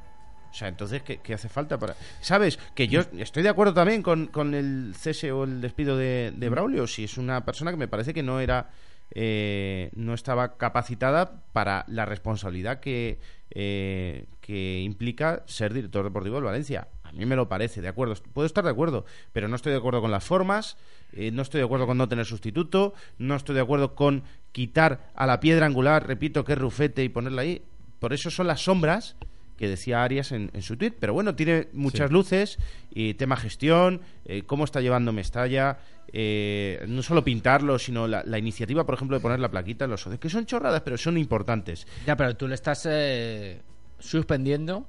[0.48, 1.96] O sea, entonces, ¿qué, qué hace falta para...?
[2.22, 2.58] ¿Sabes?
[2.74, 6.48] Que yo estoy de acuerdo también con, con el cese o el despido de, de
[6.48, 6.86] Braulio.
[6.86, 8.70] Si es una persona que me parece que no era...
[9.10, 13.18] eh, no estaba capacitada para la responsabilidad que,
[13.50, 16.88] eh, que implica ser director deportivo del Valencia.
[17.04, 18.14] A mí me lo parece, de acuerdo.
[18.32, 20.76] Puedo estar de acuerdo, pero no estoy de acuerdo con las formas,
[21.12, 25.10] eh, no estoy de acuerdo con no tener sustituto, no estoy de acuerdo con quitar
[25.14, 27.62] a la piedra angular, repito, que es Rufete y ponerla ahí.
[28.00, 29.16] Por eso son las sombras
[29.56, 30.92] que decía Arias en, en su tweet.
[30.98, 32.12] Pero bueno, tiene muchas Sí.
[32.14, 32.58] luces,
[32.90, 35.78] y tema gestión, eh, cómo está llevando Mestalla,
[36.12, 39.90] eh, no solo pintarlo, sino la, la iniciativa, por ejemplo, de poner la plaquita en
[39.90, 41.86] los socios, que son chorradas, pero son importantes.
[42.06, 43.60] Ya, pero tú le estás eh,
[43.98, 44.86] suspendiendo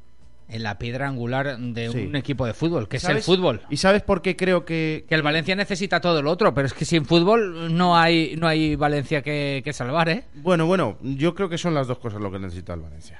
[0.49, 2.05] en la piedra angular de Sí.
[2.05, 3.61] un equipo de fútbol, que es el fútbol.
[3.69, 6.73] ¿Y sabes por qué creo que, Que el Valencia necesita todo lo otro, pero es
[6.73, 10.23] que sin fútbol no hay no hay Valencia que, que salvar, ¿eh?
[10.35, 13.19] Bueno, bueno, yo creo que son las dos cosas lo que necesita el Valencia.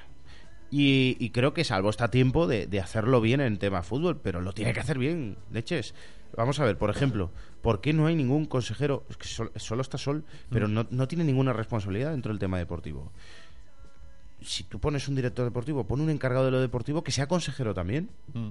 [0.70, 4.20] Y, y creo que Salvo está a tiempo de, de hacerlo bien en tema fútbol,
[4.22, 5.94] pero lo tiene que hacer bien, leches.
[6.36, 7.30] Vamos a ver, por ejemplo,
[7.62, 9.04] ¿por qué no hay ningún consejero?
[9.08, 12.58] Es que sol- solo está Sol, pero no, no tiene ninguna responsabilidad dentro del tema
[12.58, 13.10] deportivo.
[14.42, 17.72] Si tú pones un director deportivo, pon un encargado de lo deportivo que sea consejero
[17.74, 18.50] también, Mm.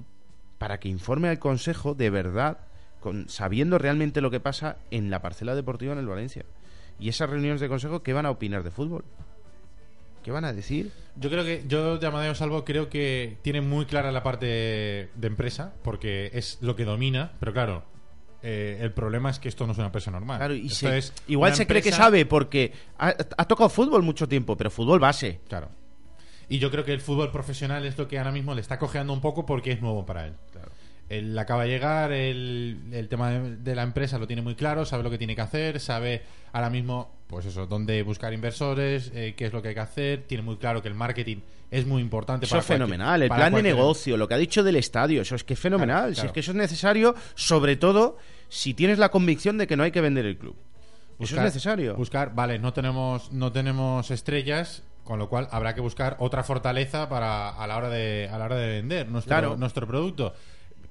[0.58, 2.58] para que informe al consejo de verdad,
[3.00, 6.44] con, sabiendo realmente lo que pasa en la parcela deportiva en el Valencia.
[6.98, 9.04] Y esas reuniones de consejo, ¿qué van a opinar de fútbol?
[10.28, 10.92] ¿Qué van a decir?
[11.16, 14.44] Yo creo que, yo de Amadeo Salvo creo que tiene muy clara la parte
[15.14, 17.82] de empresa, porque es lo que domina, pero claro,
[18.42, 20.36] eh, el problema es que esto no es una empresa normal.
[20.36, 24.02] Claro, y Esto se- es igual se cree que sabe porque ha, ha tocado fútbol
[24.02, 25.40] mucho tiempo, pero fútbol base.
[25.48, 25.70] Claro.
[26.50, 29.14] Y yo creo que el fútbol profesional es lo que ahora mismo le está cojeando
[29.14, 30.34] un poco porque es nuevo para él.
[31.08, 34.84] Él acaba de llegar, el, el tema de, de la empresa lo tiene muy claro,
[34.84, 36.20] sabe lo que tiene que hacer, sabe
[36.52, 40.24] ahora mismo, pues eso, dónde buscar inversores, eh, qué es lo que hay que hacer,
[40.26, 41.36] tiene muy claro que el marketing
[41.70, 44.38] es muy importante Eso para es fenomenal, el para plan de negocio, lo que ha
[44.38, 46.12] dicho del estadio, eso es que es fenomenal.
[46.12, 48.16] Claro, Si es que eso es necesario, sobre todo
[48.48, 50.56] si tienes la convicción de que no hay que vender el club.
[51.20, 51.94] eso es necesario.
[51.96, 57.08] Buscar, vale, no tenemos, no tenemos estrellas, con lo cual habrá que buscar otra fortaleza
[57.10, 59.56] para a la hora de, a la hora de vender nuestro, Claro.
[59.58, 60.32] nuestro producto.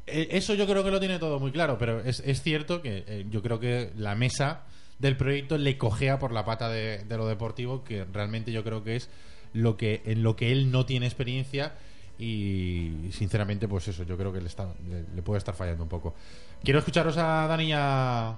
[0.06, 3.04] Eh, Eso yo creo que lo tiene todo muy claro, pero es, es cierto que
[3.08, 4.62] eh, yo creo que la mesa
[5.00, 8.96] del proyecto le cojea por la pata de, lo deportivo, que realmente yo creo que
[8.96, 9.10] es
[9.54, 11.74] lo que en lo que él no tiene experiencia
[12.20, 14.74] y sinceramente pues eso, yo creo que le, está,
[15.16, 16.16] le, puede estar fallando un poco.
[16.64, 18.38] Quiero escucharos a Dani y a,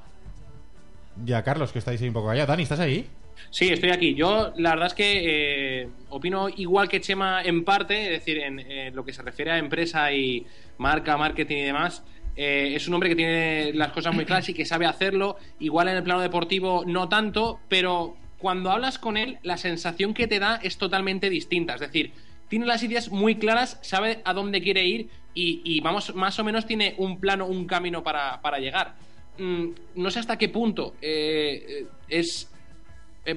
[1.26, 2.46] y a Carlos, que estáis ahí un poco allá.
[2.46, 3.08] Dani, ¿estás ahí?
[3.52, 4.16] Sí, estoy aquí.
[4.16, 8.94] Yo, la verdad es que eh, opino igual que Chema en parte, es decir, en
[8.94, 10.46] lo que se refiere a empresa y
[10.78, 12.04] marca, marketing y demás.
[12.36, 15.38] Eh, es un hombre que tiene las cosas muy claras y que sabe hacerlo.
[15.60, 20.28] Igual en el plano deportivo no tanto, pero cuando hablas con él, la sensación que
[20.28, 21.76] te da es totalmente distinta.
[21.76, 22.14] Es decir,
[22.48, 26.66] tiene las ideas muy claras, sabe a dónde quiere ir y, vamos, más o menos
[26.66, 28.96] tiene un plano, un camino para, para llegar.
[29.38, 32.52] Mm, no sé hasta qué punto eh, eh, es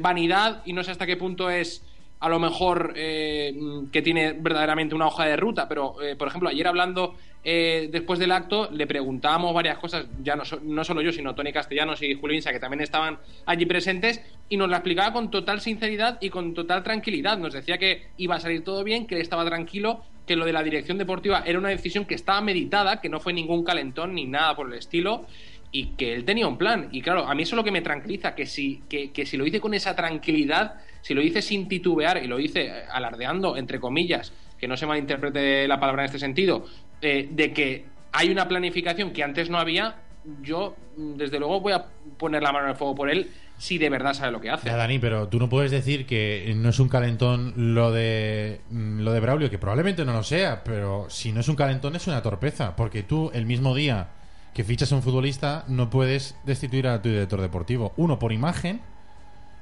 [0.00, 1.84] vanidad y no sé hasta qué punto es
[2.22, 3.52] a lo mejor eh,
[3.90, 8.20] que tiene verdaderamente una hoja de ruta, pero eh, por ejemplo, ayer hablando eh, después
[8.20, 12.00] del acto le preguntábamos varias cosas, ya no, so- no solo yo, sino Tony Castellanos
[12.00, 16.18] y Julio Insa, que también estaban allí presentes, y nos la explicaba con total sinceridad
[16.20, 17.38] y con total tranquilidad.
[17.38, 20.52] Nos decía que iba a salir todo bien, que él estaba tranquilo, que lo de
[20.52, 24.26] la dirección deportiva era una decisión que estaba meditada, que no fue ningún calentón ni
[24.26, 25.26] nada por el estilo,
[25.72, 26.88] y que él tenía un plan.
[26.92, 29.36] Y claro, a mí eso es lo que me tranquiliza, que si, que, que si
[29.36, 33.56] lo dice con esa tranquilidad, si lo dice sin titubear y lo dice eh, alardeando,
[33.56, 36.64] entre comillas, que no se malinterprete la palabra en este sentido,
[37.02, 39.96] eh, de que hay una planificación que antes no había,
[40.42, 41.84] yo mm, desde luego voy a
[42.16, 43.28] poner la mano en el fuego por él
[43.58, 44.66] si de verdad sabe lo que hace.
[44.66, 49.00] Ya, Dani, pero tú no puedes decir que no es un calentón lo de mm,
[49.00, 52.06] lo de Braulio, que probablemente no lo sea, pero si no es un calentón es
[52.06, 54.08] una torpeza, porque tú el mismo día
[54.54, 57.92] que fichas a un futbolista no puedes destituir a tu director deportivo.
[57.96, 58.80] Uno, por imagen,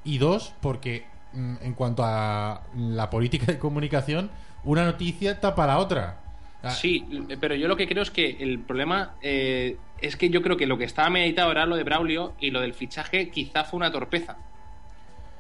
[0.05, 1.05] y dos, porque
[1.35, 4.31] en cuanto a la política de comunicación,
[4.65, 6.21] una noticia tapa la otra.
[6.63, 7.07] Ah, Sí,
[7.41, 10.67] pero yo lo que creo es que el problema eh, es que yo creo que
[10.67, 13.91] lo que estaba meditado era lo de Braulio y lo del fichaje quizá fue una
[13.91, 14.37] torpeza.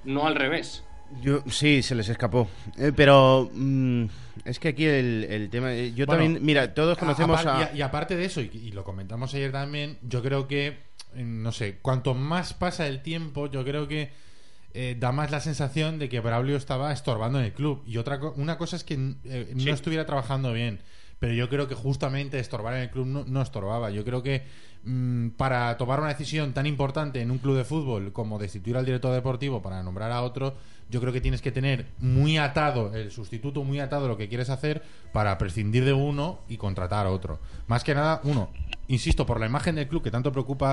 [0.04, 0.82] No al revés.
[1.20, 2.48] Yo, sí, se les escapó.
[2.78, 4.04] Eh, pero mm,
[4.44, 5.72] es que aquí el, el tema.
[5.74, 6.44] eh, Yo Bueno, también.
[6.44, 7.58] Mira, todos conocemos a.
[7.58, 10.68] y a- Y, aparte de eso, y, y lo comentamos ayer también, yo creo que,
[11.16, 14.10] eh, no sé, cuanto más pasa el tiempo, yo creo que
[14.74, 17.82] eh, da más la sensación de que Braulio estaba estorbando en el club.
[17.86, 18.94] Y otra co- una cosa es que
[19.24, 20.80] eh, no estuviera trabajando bien,
[21.18, 23.90] pero yo creo que justamente estorbar en el club no, no estorbaba.
[23.90, 24.42] Yo creo que
[24.84, 28.86] mm, para tomar una decisión tan importante en un club de fútbol como destituir al
[28.86, 30.56] director deportivo para nombrar a otro,
[30.88, 34.50] yo creo que tienes que tener muy atado el sustituto, muy atado lo que quieres
[34.50, 37.38] hacer para prescindir de uno y contratar a otro.
[37.68, 38.50] Más que nada, uno,
[38.90, 40.72] insisto, por la imagen del club que tanto preocupa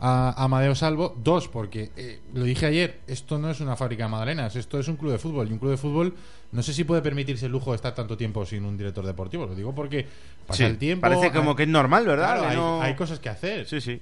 [0.00, 1.16] a a Amadeo Salvo.
[1.22, 4.88] Dos, porque eh, lo dije ayer, esto no es una fábrica de magdalenas, esto es
[4.88, 5.48] un club de fútbol.
[5.48, 6.14] Y un club de fútbol
[6.52, 9.46] no sé si puede permitirse el lujo de estar tanto tiempo sin un director deportivo.
[9.46, 10.06] Lo digo porque
[10.46, 11.02] pasa Sí, el tiempo.
[11.02, 12.36] Parece como hay- que es normal, ¿verdad?
[12.38, 13.66] Claro, hay, no- hay cosas que hacer.
[13.66, 14.00] Sí, sí.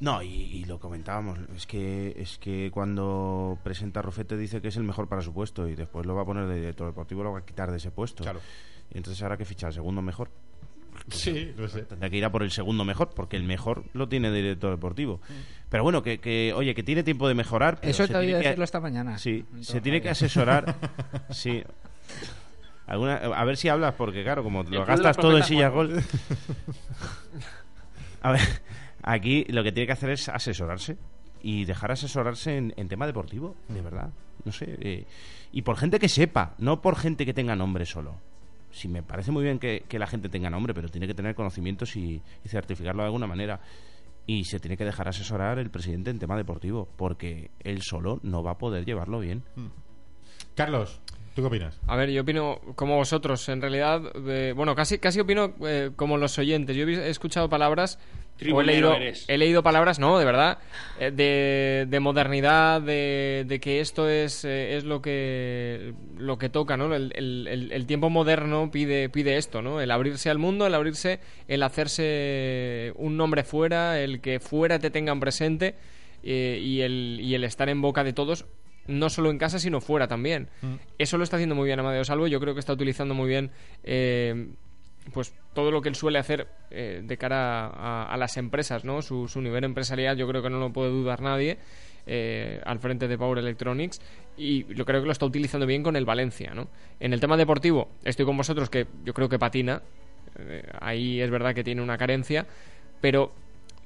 [0.00, 1.38] No, y, y lo comentábamos.
[1.54, 5.68] Es que es que cuando presenta Rufete dice que es el mejor para su puesto
[5.68, 7.92] y después lo va a poner de director deportivo, lo va a quitar de ese
[7.92, 8.24] puesto.
[8.24, 8.40] Claro.
[8.92, 10.28] Y entonces habrá que fichar segundo mejor.
[11.08, 11.82] Sí, lo sé.
[11.82, 14.70] Tendrá que ir a por el segundo mejor, porque el mejor lo tiene de director
[14.70, 15.20] deportivo.
[15.68, 17.78] Pero bueno, que, que oye, que tiene tiempo de mejorar.
[17.80, 19.18] pero Eso te tiene que- decirlo esta mañana.
[19.18, 20.76] Sí, se tiene que asesorar.
[21.30, 21.62] sí.
[22.86, 26.02] Alguna, a ver si hablas, porque claro, como lo gastas todo en silla gol.
[28.22, 28.40] A ver,
[29.02, 30.96] aquí lo que tiene que hacer es asesorarse
[31.42, 34.10] y dejar asesorarse en, en tema deportivo, de verdad.
[34.44, 34.76] No sé.
[34.80, 35.06] eh,
[35.52, 38.16] y por gente que sepa, no por gente que tenga nombre solo.
[38.72, 41.34] Sí, me parece muy bien que, que la gente tenga nombre, pero tiene que tener
[41.34, 43.60] conocimientos y, y certificarlo de alguna manera.
[44.26, 48.42] Y se tiene que dejar asesorar el presidente en tema deportivo, porque él solo no
[48.42, 49.42] va a poder llevarlo bien.
[50.54, 51.00] Carlos,
[51.34, 51.80] ¿tú qué opinas?
[51.86, 56.16] A ver, yo opino como vosotros, en realidad, eh, bueno, casi, casi opino eh, como
[56.18, 56.76] los oyentes.
[56.76, 57.98] Yo he, escuchado palabras,
[58.60, 59.24] he leído, eres.
[59.28, 60.58] he leído palabras, no, de verdad,
[60.98, 66.48] eh, de, de modernidad, de, de que esto es, eh, es lo que lo que
[66.48, 66.92] toca, ¿no?
[66.94, 69.80] El, el- el- el tiempo moderno pide, pide esto, ¿no?
[69.80, 74.90] El abrirse al mundo, el abrirse, el hacerse un nombre fuera, el que fuera te
[74.90, 75.74] tengan presente
[76.22, 78.46] eh, y, el, y el estar en boca de todos
[78.88, 80.48] no solo en casa, sino fuera también.
[80.98, 82.26] Eso lo está haciendo muy bien Amadeo Salvo.
[82.26, 83.52] Yo creo que está utilizando muy bien
[83.84, 84.48] eh,
[85.12, 89.02] pues todo lo que él suele hacer eh, de cara a, las empresas, ¿no?
[89.02, 91.58] Su, su nivel empresarial yo creo que no lo puede dudar nadie
[92.06, 94.00] eh, al frente de Power Electronics
[94.36, 96.68] y yo creo que lo está utilizando bien con el Valencia, ¿no?
[97.00, 99.82] En el tema deportivo estoy con vosotros que yo creo que patina.
[100.38, 102.46] Eh, ahí es verdad que tiene una carencia,
[103.00, 103.32] pero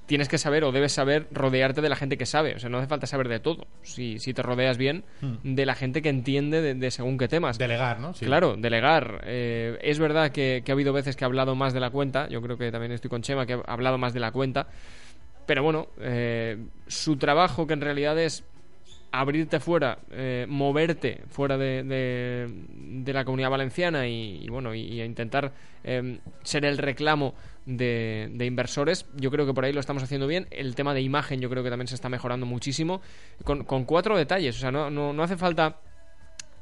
[0.07, 2.55] tienes que saber o debes saber rodearte de la gente que sabe.
[2.55, 3.67] O sea, no hace falta saber de todo.
[3.83, 5.05] Si, si te rodeas bien
[5.43, 7.59] de la gente que entiende de, de según qué temas.
[7.59, 8.15] Delegar, ¿no?
[8.15, 8.25] Sí.
[8.25, 9.23] Claro, delegar.
[9.25, 12.29] Eh, es verdad que, que ha habido veces que ha hablado más de la cuenta.
[12.29, 14.69] Yo creo que también estoy con Chema, que ha hablado más de la cuenta.
[15.47, 18.45] Pero bueno, eh, su trabajo que en realidad es
[19.13, 22.49] abrirte fuera, eh, moverte fuera de, de-
[23.03, 25.53] de la comunidad valenciana y, y bueno, y, y intentar
[26.43, 27.35] ser el reclamo
[27.67, 30.47] de, de inversores, yo creo que por ahí lo estamos haciendo bien.
[30.51, 33.03] El tema de imagen yo creo que también se está mejorando muchísimo,
[33.45, 35.77] con, cuatro detalles, o sea, no, no, no hace falta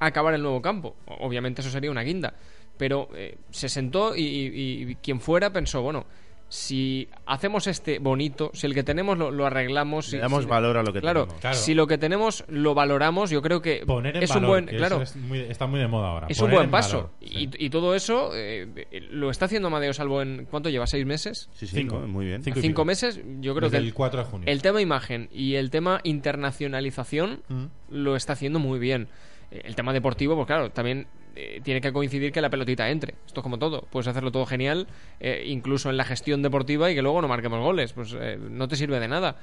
[0.01, 2.35] acabar el nuevo campo, obviamente eso sería una guinda,
[2.77, 6.05] pero eh, se sentó y, y- y quien fuera pensó, bueno,
[6.49, 10.49] si hacemos este bonito, si el que tenemos lo, lo arreglamos, Le si- damos si-
[10.51, 11.41] valor a lo que claro, tenemos.
[11.41, 11.57] Claro.
[11.57, 14.67] si lo que tenemos lo valoramos, yo creo que Poner en es valor, un buen,
[14.67, 16.27] que claro, eso es muy- está muy de moda ahora.
[16.29, 16.97] es un buen en paso.
[16.97, 17.49] valor, sí.
[17.59, 20.87] y, y todo eso eh, lo está haciendo Amadeo Salvo en ¿cuánto lleva?
[20.87, 21.49] ¿Seis meses?
[21.55, 21.99] Sí, sí, Cinco.
[21.99, 22.43] no, muy bien.
[22.45, 23.21] Cinco meses.
[23.41, 24.47] Yo creo Desde que el 4 de junio.
[24.49, 27.65] el tema imagen y el tema internacionalización Mm.
[27.91, 29.09] lo está haciendo muy bien.
[29.51, 31.07] El tema deportivo, pues claro, también
[31.37, 33.15] eh, tiene que coincidir que la pelotita entre.
[33.27, 33.83] Esto es como todo.
[33.91, 34.87] Puedes hacerlo todo genial,
[35.21, 37.93] eh, incluso en la gestión deportiva y que luego no marquemos goles.
[37.93, 39.37] Pues eh, no te sirve de nada.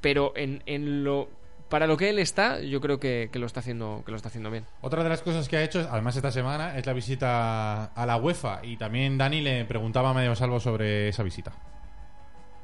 [0.00, 1.28] Pero en, en lo
[1.68, 4.28] para lo que él está, yo creo que, que lo está haciendo que lo está
[4.28, 4.64] haciendo bien.
[4.80, 8.16] Otra de las cosas que ha hecho, además esta semana, es la visita a la
[8.16, 8.60] UEFA.
[8.62, 11.52] Y también Dani le preguntaba a Medio Salvo sobre esa visita.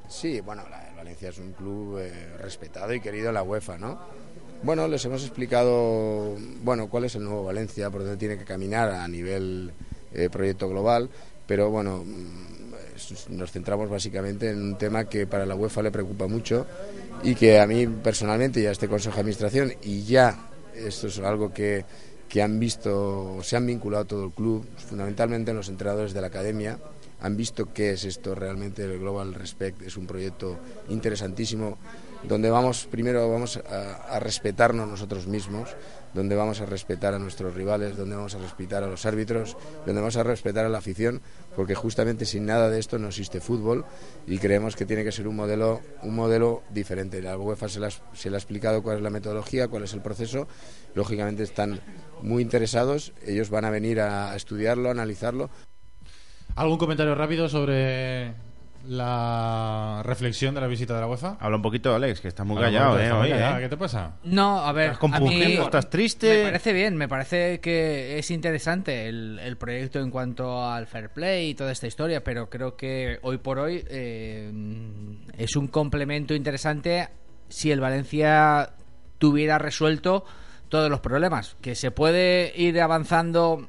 [0.08, 3.76] Sí, bueno, la- el Valencia es un club eh, respetado y querido en la UEFA,
[3.78, 3.98] ¿no?
[4.64, 8.92] Bueno, les hemos explicado, bueno, cuál es el nuevo Valencia, por dónde tiene que caminar
[8.92, 9.70] a nivel
[10.14, 11.10] eh, proyecto global,
[11.46, 16.28] pero bueno, mm, nos centramos básicamente en un tema que para la UEFA le preocupa
[16.28, 16.66] mucho
[17.22, 21.18] y que a mí personalmente y a este Consejo de Administración y ya esto es
[21.18, 21.84] algo que,
[22.26, 26.78] que han visto, se han vinculado todo el club, fundamentalmente los entrenadores de la academia,
[27.20, 30.56] han visto qué es esto realmente el Global Respect es un proyecto
[30.88, 31.76] interesantísimo
[32.28, 35.76] donde vamos primero vamos a, a respetarnos nosotros mismos
[36.14, 40.00] donde vamos a respetar a nuestros rivales donde vamos a respetar a los árbitros donde
[40.00, 41.20] vamos a respetar a la afición
[41.56, 43.84] porque justamente sin nada de esto no existe fútbol
[44.26, 47.22] y creemos que tiene que ser un modelo un modelo diferente.
[47.22, 49.94] La UEFA se le ha, se le ha explicado cuál es la metodología cuál es
[49.94, 50.46] el proceso.
[50.94, 51.80] Lógicamente están
[52.22, 55.50] muy interesados ellos van a venir a estudiarlo a analizarlo.
[56.56, 58.34] ¿Algún comentario rápido sobre
[58.86, 61.36] la reflexión de la visita de la UEFA?
[61.40, 63.04] Habla un poquito, Alex, que estás muy Habla callado, poquito, ¿eh?
[63.04, 63.58] está muy hoy, callado.
[63.58, 63.62] ¿eh?
[63.62, 64.16] ¿Qué te pasa?
[64.24, 66.38] No, a ver, Estás a mí estás triste.
[66.38, 71.10] Me parece bien, me parece que es interesante el, el proyecto en cuanto al fair
[71.10, 74.52] play y toda esta historia, pero creo que hoy por hoy eh,
[75.36, 77.08] es un complemento interesante
[77.48, 78.70] si el Valencia
[79.18, 80.24] tuviera resuelto
[80.68, 83.68] todos los problemas, que se puede ir avanzando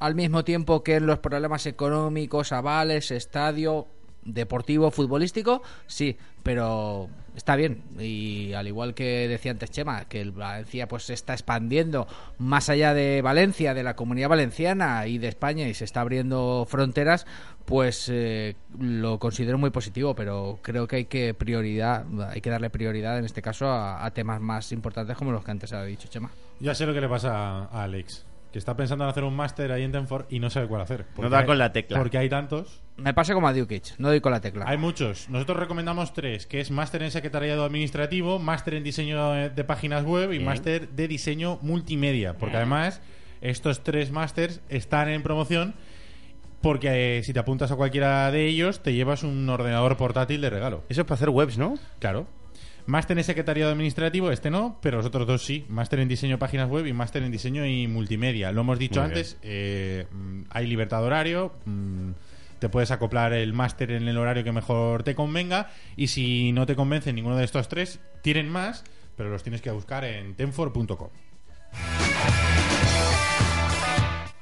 [0.00, 3.86] al mismo tiempo que en los problemas económicos, avales, estadio,
[4.24, 7.82] deportivo, futbolístico, sí, pero está bien.
[7.98, 12.06] Y al igual que decía antes Chema, que el Valencia pues se está expandiendo
[12.38, 16.66] más allá de Valencia, de la comunidad valenciana y de España y se está abriendo
[16.68, 17.26] fronteras,
[17.64, 22.70] pues eh, lo considero muy positivo, pero creo que hay que prioridad, hay que darle
[22.70, 26.08] prioridad en este caso a, a temas más importantes como los que antes ha dicho
[26.08, 26.30] Chema.
[26.60, 28.31] Ya sé lo que le pasa a Alex.
[28.52, 31.06] Que está pensando en hacer un máster ahí en Tenford y no sabe cuál hacer.
[31.18, 31.98] No da hay- con la tecla.
[31.98, 32.82] Porque hay tantos.
[32.98, 34.66] Me pasa como a Dukic, no doy con la tecla.
[34.68, 35.28] Hay muchos.
[35.30, 40.32] Nosotros recomendamos tres, que es máster en secretariado administrativo, máster en diseño de páginas web
[40.32, 42.36] y máster de diseño multimedia.
[42.36, 43.00] Porque además
[43.40, 45.74] estos tres másters están en promoción
[46.60, 50.50] porque eh, si te apuntas a cualquiera de ellos te llevas un ordenador portátil de
[50.50, 50.84] regalo.
[50.88, 51.74] Eso es para hacer webs, ¿no?
[51.98, 52.26] Claro.
[52.86, 55.64] Máster en secretariado administrativo, este no, pero los otros dos sí.
[55.68, 58.52] Máster en diseño páginas web y máster en diseño y multimedia.
[58.52, 62.10] Lo hemos dicho Muy antes, eh, mm, hay libertad de horario, mm,
[62.58, 66.66] te puedes acoplar el máster en el horario que mejor te convenga y si no
[66.66, 68.84] te convence ninguno de estos tres, tienen más,
[69.16, 71.08] pero los tienes que buscar en tenfor.com.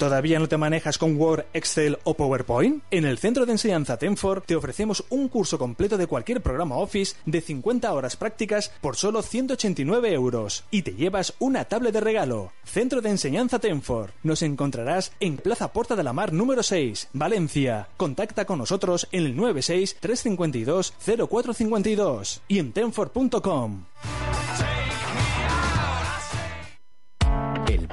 [0.01, 2.83] ¿Todavía no te manejas con Word, Excel o PowerPoint?
[2.91, 7.17] En el Centro de Enseñanza Tenfor te ofrecemos un curso completo de cualquier programa Office
[7.27, 12.51] de 50 horas prácticas por solo 189 euros y te llevas una tablet de regalo.
[12.65, 14.13] Centro de Enseñanza Tenfor.
[14.23, 17.89] Nos encontrarás en Plaza Porta de la Mar número 6, Valencia.
[17.99, 23.85] Contacta con nosotros en el 96 352 0452 y en tenfor.com.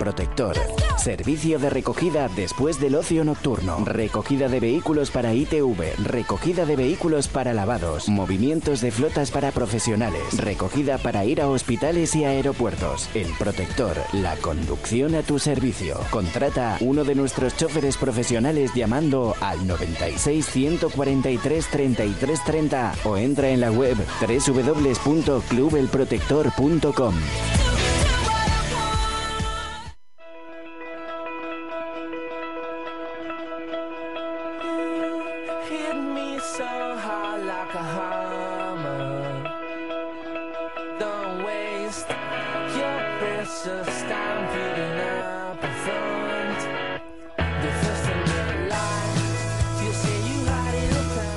[0.08, 0.56] Protector.
[0.96, 3.84] Servicio de recogida después del ocio nocturno.
[3.84, 5.98] Recogida de vehículos para ITV.
[6.02, 8.08] Recogida de vehículos para lavados.
[8.08, 10.38] Movimientos de flotas para profesionales.
[10.38, 13.10] Recogida para ir a hospitales y aeropuertos.
[13.16, 13.98] El Protector.
[14.14, 16.00] La conducción a tu servicio.
[16.10, 23.60] Contrata uno de nuestros choferes profesionales llamando al 96 143 33 30 o entra en
[23.60, 27.14] la web www.clubelprotector.com.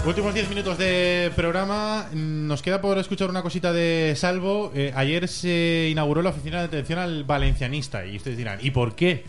[0.07, 2.09] Últimos 10 minutos de programa.
[2.13, 4.73] Nos queda por escuchar una cosita de Salvo.
[4.75, 8.05] Eh, ayer se inauguró la oficina de atención al valencianista.
[8.07, 9.25] Y ustedes dirán, ¿y por qué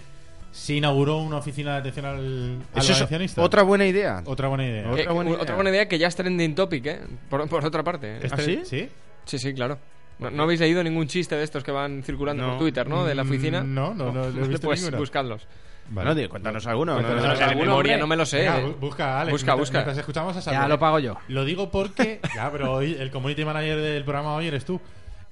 [0.52, 4.22] se inauguró una oficina de atención al, al Eso es otra buena idea.
[4.26, 4.90] Otra buena idea.
[4.90, 5.42] Otra Eh, buena idea.
[5.42, 7.00] otra buena idea que ya es trending topic, ¿eh?
[7.30, 8.20] Por, por otra parte.
[8.32, 8.62] ¿Ah, sí?
[8.66, 8.90] ¿Sí?
[9.26, 9.78] Sí, sí, claro.
[10.20, 12.50] No, no habéis leído ningún chiste de estos que van circulando No.
[12.52, 13.06] por Twitter, ¿no?
[13.06, 13.64] De la oficina.
[13.64, 14.98] Mm, No, no, no, no he visto pues ninguno.
[15.00, 15.48] buscadlos.
[15.90, 16.10] Vale.
[16.10, 16.94] No, di- cuéntanos alguno.
[16.94, 18.40] Cuéntanos no, no, alguno, memoria no me lo sé.
[18.40, 18.66] Venga, ¿eh?
[18.66, 19.32] bu- busca, Alex.
[19.34, 19.78] Busca, mientras, busca.
[19.80, 20.52] mientras escuchamos a.
[20.52, 21.18] Ya lo pago yo.
[21.28, 22.20] Lo digo porque.
[22.36, 24.80] ya, pero hoy el community manager del programa hoy eres tú.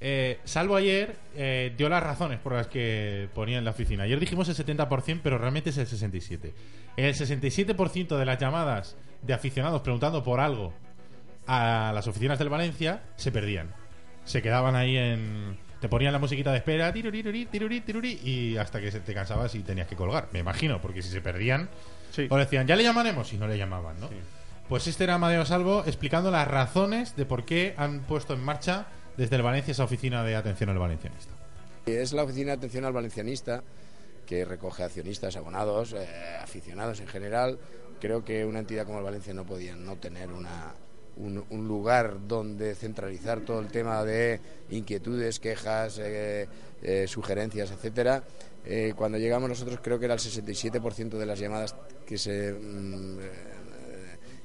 [0.02, 4.04] Eh, Salvo ayer eh, dio las razones por las que ponía en la oficina.
[4.04, 6.52] Ayer dijimos el 70%, pero realmente es el 67%.
[6.96, 10.74] El 67% de las llamadas de aficionados preguntando por algo
[11.48, 13.74] a las oficinas del Valencia se perdían.
[14.26, 15.58] Se quedaban ahí en.
[15.82, 19.56] Te ponían la musiquita de espera, tirurí, tirurí, tirurí, y hasta que se te cansabas
[19.56, 20.28] y tenías que colgar.
[20.34, 21.70] Me imagino, porque si se perdían,
[22.12, 22.28] Sí.
[22.30, 24.10] o decían, ya le llamaremos, y no le llamaban, ¿no?
[24.68, 28.88] Pues este era Amadeo Salvo explicando las razones de por qué han puesto en marcha
[29.20, 31.32] desde el Valencia esa oficina de atención al valencianista.
[31.86, 33.64] Es la oficina de atención al valencianista
[34.26, 36.08] que recoge accionistas, abonados, eh,
[36.42, 37.60] aficionados en general.
[38.00, 40.74] Creo que una entidad como el Valencia no podía no tener una,
[41.18, 44.40] un, lugar donde centralizar todo el tema de
[44.70, 46.48] inquietudes, quejas, eh,
[46.82, 48.24] eh, sugerencias, etcétera.
[48.66, 53.18] Eh, cuando llegamos nosotros creo que era el 67% de las llamadas que se mm,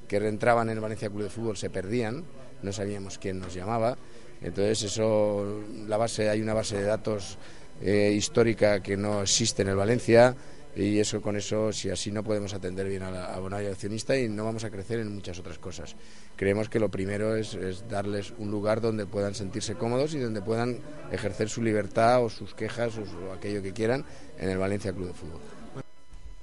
[0.07, 2.25] que entraban en el Valencia Club de Fútbol se perdían,
[2.61, 3.97] no sabíamos quién nos llamaba.
[4.41, 7.37] Entonces eso, la base, hay una base de datos
[7.81, 10.35] eh, histórica que no existe en el Valencia
[10.75, 14.27] y eso con eso, si así no podemos atender bien al abonado y accionista y
[14.27, 15.95] no vamos a crecer en muchas otras cosas.
[16.35, 20.41] Creemos que lo primero es, es darles un lugar donde puedan sentirse cómodos y donde
[20.41, 20.79] puedan
[21.11, 24.03] ejercer su libertad o sus quejas o, aquello que quieran
[24.37, 25.54] en el Valencia Club de Fútbol.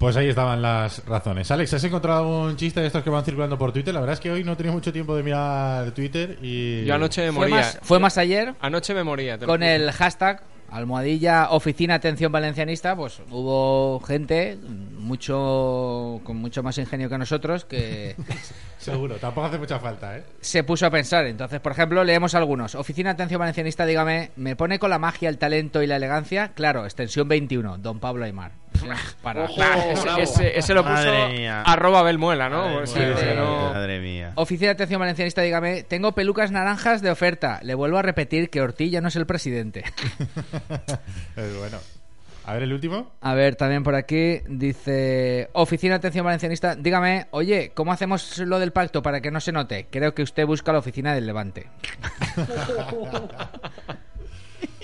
[0.03, 1.49] Pues ahí estaban las razones.
[1.53, 3.95] Alex, ¿has encontrado un chiste de estos que van circulando por Twitter?
[3.95, 6.85] La verdad es que hoy no tenido mucho tiempo de mirar Twitter y...
[6.85, 7.57] Yo anoche me Fue moría.
[7.57, 9.39] más, fue más ayer Anoche me moría.
[9.39, 14.59] te con el hashtag almohadilla oficina atención valencianista, pues hubo gente
[15.03, 18.15] mucho con mucho más ingenio que nosotros que
[18.79, 20.25] Seguro, tampoco hace mucha falta, ¿eh?
[20.41, 21.27] se puso a pensar.
[21.27, 22.75] Entonces, por ejemplo, leemos algunos.
[22.75, 26.49] Oficina Atención Valencianista, dígame, ¿me pone con la magia, el talento y la elegancia?
[26.55, 28.53] Claro, extensión 21, Don Pablo Aymar.
[29.23, 29.45] Para.
[29.45, 30.19] Ojo, Ese, bravo.
[30.19, 31.63] ese- ese lo puso Madre mía.
[31.63, 34.33] arroba Belmuela, no- Madre mía.
[34.35, 37.61] Oficina de Atención Valencianista, dígame, tengo pelucas naranjas de oferta.
[37.63, 39.85] Le vuelvo a repetir que Ortilla no es el presidente.
[41.37, 41.79] Es bueno.
[42.45, 43.13] A ver, el último.
[43.21, 48.59] A ver, también por aquí dice Oficina de Atención Valencianista, dígame, oye, ¿cómo hacemos lo
[48.59, 49.87] del pacto para que no se note?
[49.91, 51.69] Creo que usted busca la oficina del Levante.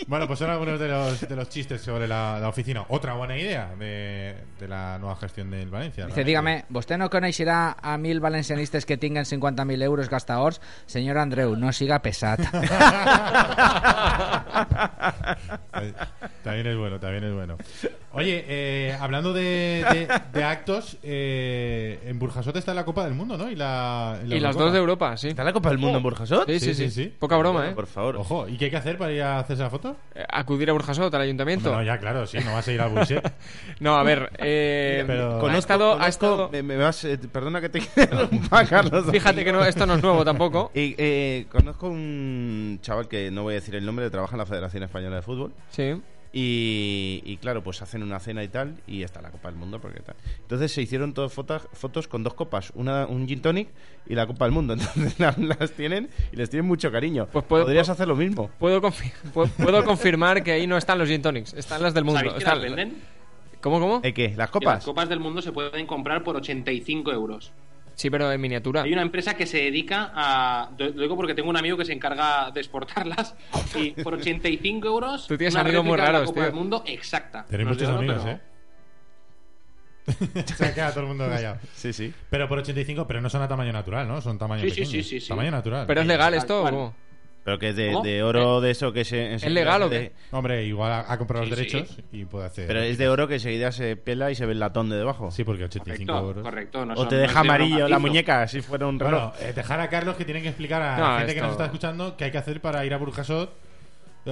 [0.09, 2.83] Bueno, pues son algunos de los, de los chistes sobre la, la oficina.
[2.89, 6.07] Otra buena idea de, de la nueva gestión del Valencia.
[6.07, 10.63] Dice, dígame, ¿vostè no coneixerà a mil valencianistes que tinguen 50.000 euros gastaors?
[10.87, 12.41] Señor Andreu, no siga pesat.
[16.43, 17.59] También es bueno, también es bueno.
[18.13, 23.37] Oye, eh, hablando de, de- de actos, eh, en Burjasot está la Copa del Mundo,
[23.37, 23.51] ¿no?
[23.51, 25.29] Y, la, Y las dos de Europa, sí.
[25.29, 26.49] ¿Está la Copa del Mundo en Burjasot?
[26.49, 27.13] Sí, sí, sí.
[27.19, 27.73] Poca broma, ¿eh?
[27.73, 28.17] Por favor.
[28.17, 29.95] Ojo, ¿y qué hay que hacer para ir a hacerse la foto?
[30.15, 31.71] Eh, Acudir a Burjasot, al ayuntamiento.
[31.71, 33.33] No, ya, claro, sí, no vas a ir al Buiset.
[33.81, 37.61] No, a ver, eh, Pero- ha estado, ha conozco- estado- me, me vas, eh, perdona
[37.61, 37.81] que te
[38.69, 39.05] Carlos.
[39.13, 40.71] Fíjate que no, esto no es nuevo tampoco.
[40.79, 44.39] Y, eh, conozco un chaval que no voy a decir el nombre, que trabaja en
[44.39, 45.53] la Federación Española de Fútbol.
[45.71, 46.01] Sí.
[46.33, 49.81] Y, y claro, pues hacen una cena y tal, y está la Copa del Mundo,
[49.81, 50.15] porque tal.
[50.41, 53.69] Entonces se hicieron todas fotos, fotos con dos copas, una, un gin tonic
[54.07, 54.73] y la Copa del Mundo.
[54.79, 57.27] Entonces la- las tienen y les tienen mucho cariño.
[57.33, 58.51] Pues puedo- Podrías puedo- hacer lo mismo.
[58.59, 62.21] Puedo, confi- puedo confirmar que ahí no están los gin tonics, están las del mundo.
[62.21, 62.97] ¿Sabéis que las venden?
[63.61, 64.01] ¿Cómo, cómo?
[64.05, 64.25] ¿Eh, qué?
[64.29, 64.85] ¿Las Que Las copas?
[64.85, 67.53] copas del mundo se pueden comprar por 85 euros.
[67.99, 68.83] Sí, pero en miniatura.
[68.83, 70.71] Hay una empresa que se dedica a.
[70.79, 73.35] Lo digo porque tengo un amigo que se encarga de exportarlas.
[73.75, 75.27] Y por 85 euros.
[75.27, 76.45] Tú tienes amigos muy réplica de la raros, Copa tío.
[76.47, 77.45] del mundo exacta.
[77.47, 78.41] Tenéis No os muchos amigos, pero- ¿eh?
[80.57, 81.59] Se ha quedado todo el mundo callado.
[81.75, 82.15] Sí, sí.
[82.31, 84.21] Pero por 85, pero no son a tamaño natural, ¿no?
[84.21, 84.91] Son tamaño Sí, sí, pequeño.
[84.91, 85.29] sí, sí, sí.
[85.29, 85.85] Tamaño natural.
[85.89, 86.75] ¿Pero es legal esto o cual.
[86.75, 86.95] cómo?
[87.49, 89.33] Pero que es de, oro de eso que se...
[89.33, 90.13] ¿Es legal o de- qué?
[90.33, 92.67] Hombre, igual ha, ha comprado los Sí, derechos y puede hacer...
[92.67, 95.31] Pero es de oro que enseguida se pela y se ve el latón de debajo.
[95.31, 96.43] Sí, porque 85 Correcto, euros.
[96.43, 96.85] correcto.
[96.85, 99.33] no o son- te no deja de amarillo la muñeca, si fuera un reloj.
[99.33, 101.43] Bueno, eh, dejar a Carlos que tienen que explicar a No, la gente que esto-
[101.47, 103.51] nos está escuchando qué hay que hacer para ir a Burjasot.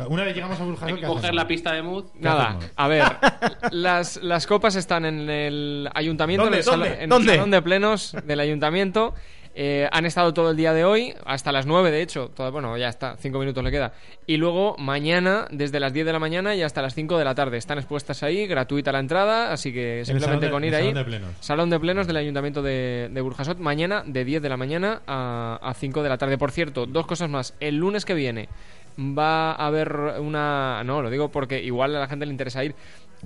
[0.08, 1.36] Una vez llegamos a Burjasot, Hay ¿qué que coger hacemos?
[1.36, 2.04] la pista de mood.
[2.20, 2.70] Nada, hacemos?
[2.76, 3.02] a ver,
[3.70, 6.58] las, las copas están en el ayuntamiento, ¿Dónde?
[6.58, 6.96] en el, sala- ¿Dónde?
[6.96, 7.32] en el ¿Dónde?
[7.34, 9.14] salón de plenos del ayuntamiento.
[9.58, 12.30] Eh, han estado todo el día de hoy, hasta las 9 de hecho.
[12.34, 13.94] Todo, bueno, ya está, 5 minutos le queda.
[14.26, 17.34] Y luego mañana, desde las 10 de la mañana y hasta las 5 de la
[17.34, 17.56] tarde.
[17.56, 20.82] Están expuestas ahí, gratuita la entrada, así que simplemente de- con ir ahí.
[20.88, 21.30] salón de plenos.
[21.40, 25.58] Salón de plenos del ayuntamiento de, de Burjasot, mañana de 10 de la mañana a,
[25.62, 26.36] a 5 de la tarde.
[26.36, 27.54] Por cierto, dos cosas más.
[27.58, 28.50] El lunes que viene
[28.98, 30.82] va a haber una...
[30.84, 32.74] No, lo digo porque igual a la gente le interesa ir.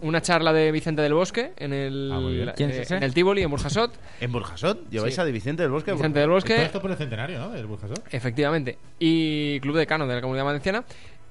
[0.02, 2.52] Una charla de Vicente del Bosque en el, Ah, muy bien.
[2.56, 3.92] ¿Quién es eh, en el Tivoli, en Burjasot.
[4.20, 4.88] ¿En Burjasot?
[4.90, 5.20] ¿Lleváis Sí.
[5.20, 5.92] a de Vicente del Bosque?
[5.92, 7.50] Vicente del Todo Bosque, esto por el centenario, ¿no?
[7.50, 8.02] Del Burjasot.
[8.12, 8.78] efectivamente.
[8.98, 10.84] Y Club de Cano de la Comunidad Valenciana.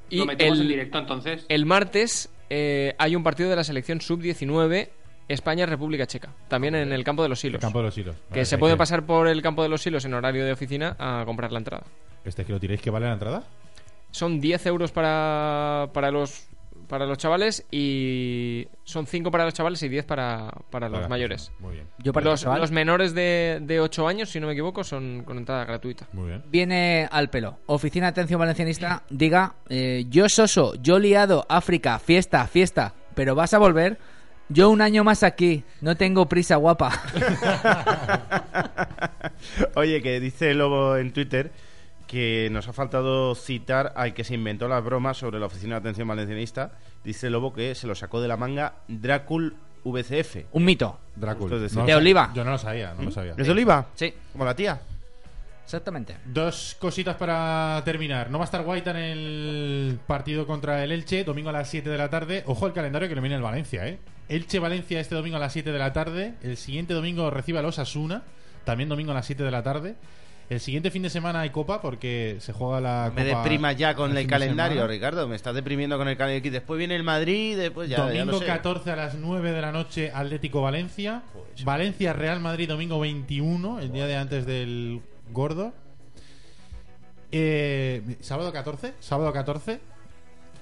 [0.09, 1.45] Y Lo metemos en el, directo entonces.
[1.49, 4.89] el martes eh, hay un partido de la selección sub-19
[5.27, 6.29] España-República Checa.
[6.47, 7.61] También en el campo de los El hilos.
[7.61, 8.15] campo de los hilos.
[8.29, 10.95] Que Vale, se puede pasar por el campo de los hilos en horario de oficina
[10.97, 11.83] a comprar la entrada.
[12.25, 13.43] Este que lo tiréis que vale la entrada.
[14.11, 16.47] Son 10 euros para, para los
[16.89, 21.07] para los chavales y son 5 para los chavales y 10 para, para los Para-
[21.07, 21.51] mayores.
[21.59, 21.87] Muy bien.
[21.99, 25.63] Yo para los menores de, de 8 años, si no me equivoco, son con entrada
[25.65, 26.07] gratuita.
[26.13, 26.43] Muy bien.
[26.49, 27.59] viene al pelo.
[27.67, 33.53] Oficina de Atención Valencianista, diga, eh, yo soso, yo liado, África, fiesta, fiesta, pero vas
[33.53, 33.97] a volver.
[34.51, 36.89] Yo un año más aquí, no tengo prisa, guapa.
[39.75, 41.51] Oye, que dice Lobo en Twitter
[42.09, 45.81] que nos ha faltado citar al que se inventó las bromas sobre la Oficina de
[45.81, 46.71] Atención Valencianista.
[47.03, 49.55] Dice Lobo que se lo sacó de la manga Dracul
[49.85, 50.47] VCF.
[50.53, 50.99] Un mito.
[51.15, 52.31] Decir- No lo De Oliva.
[52.33, 53.33] Yo no lo sabía, no lo sabía.
[53.37, 53.85] ¿Es de Oliva?
[53.93, 54.81] Sí, Como la tía.
[55.63, 56.17] exactamente.
[56.25, 58.31] Dos cositas para terminar.
[58.31, 61.91] No va a estar Guaita en el partido contra el Elche, domingo a las 7
[61.91, 62.41] de la tarde.
[62.47, 63.99] Ojo al calendario que le viene el Valencia, ¿eh?
[64.29, 66.33] Elche-Valencia este domingo a las 7 de la tarde.
[66.41, 68.23] El siguiente domingo recibe a los Asuna,
[68.65, 69.95] también domingo a las 7 de la tarde.
[70.49, 73.93] El siguiente fin de semana hay Copa porque se juega la Me Copa deprimas ya
[73.93, 74.87] con el el calendario.
[74.87, 75.27] Ricardo.
[75.27, 76.51] Me estás deprimiendo con el calendario.
[76.51, 78.45] Después viene el Madrid, después ya, ya domingo no sé.
[78.45, 81.21] 14 a las 9 de la noche Atlético Valencia.
[81.63, 85.71] Valencia Real Madrid domingo 21, el día de antes del gordo.
[87.31, 89.79] Eh, sábado 14, sábado 14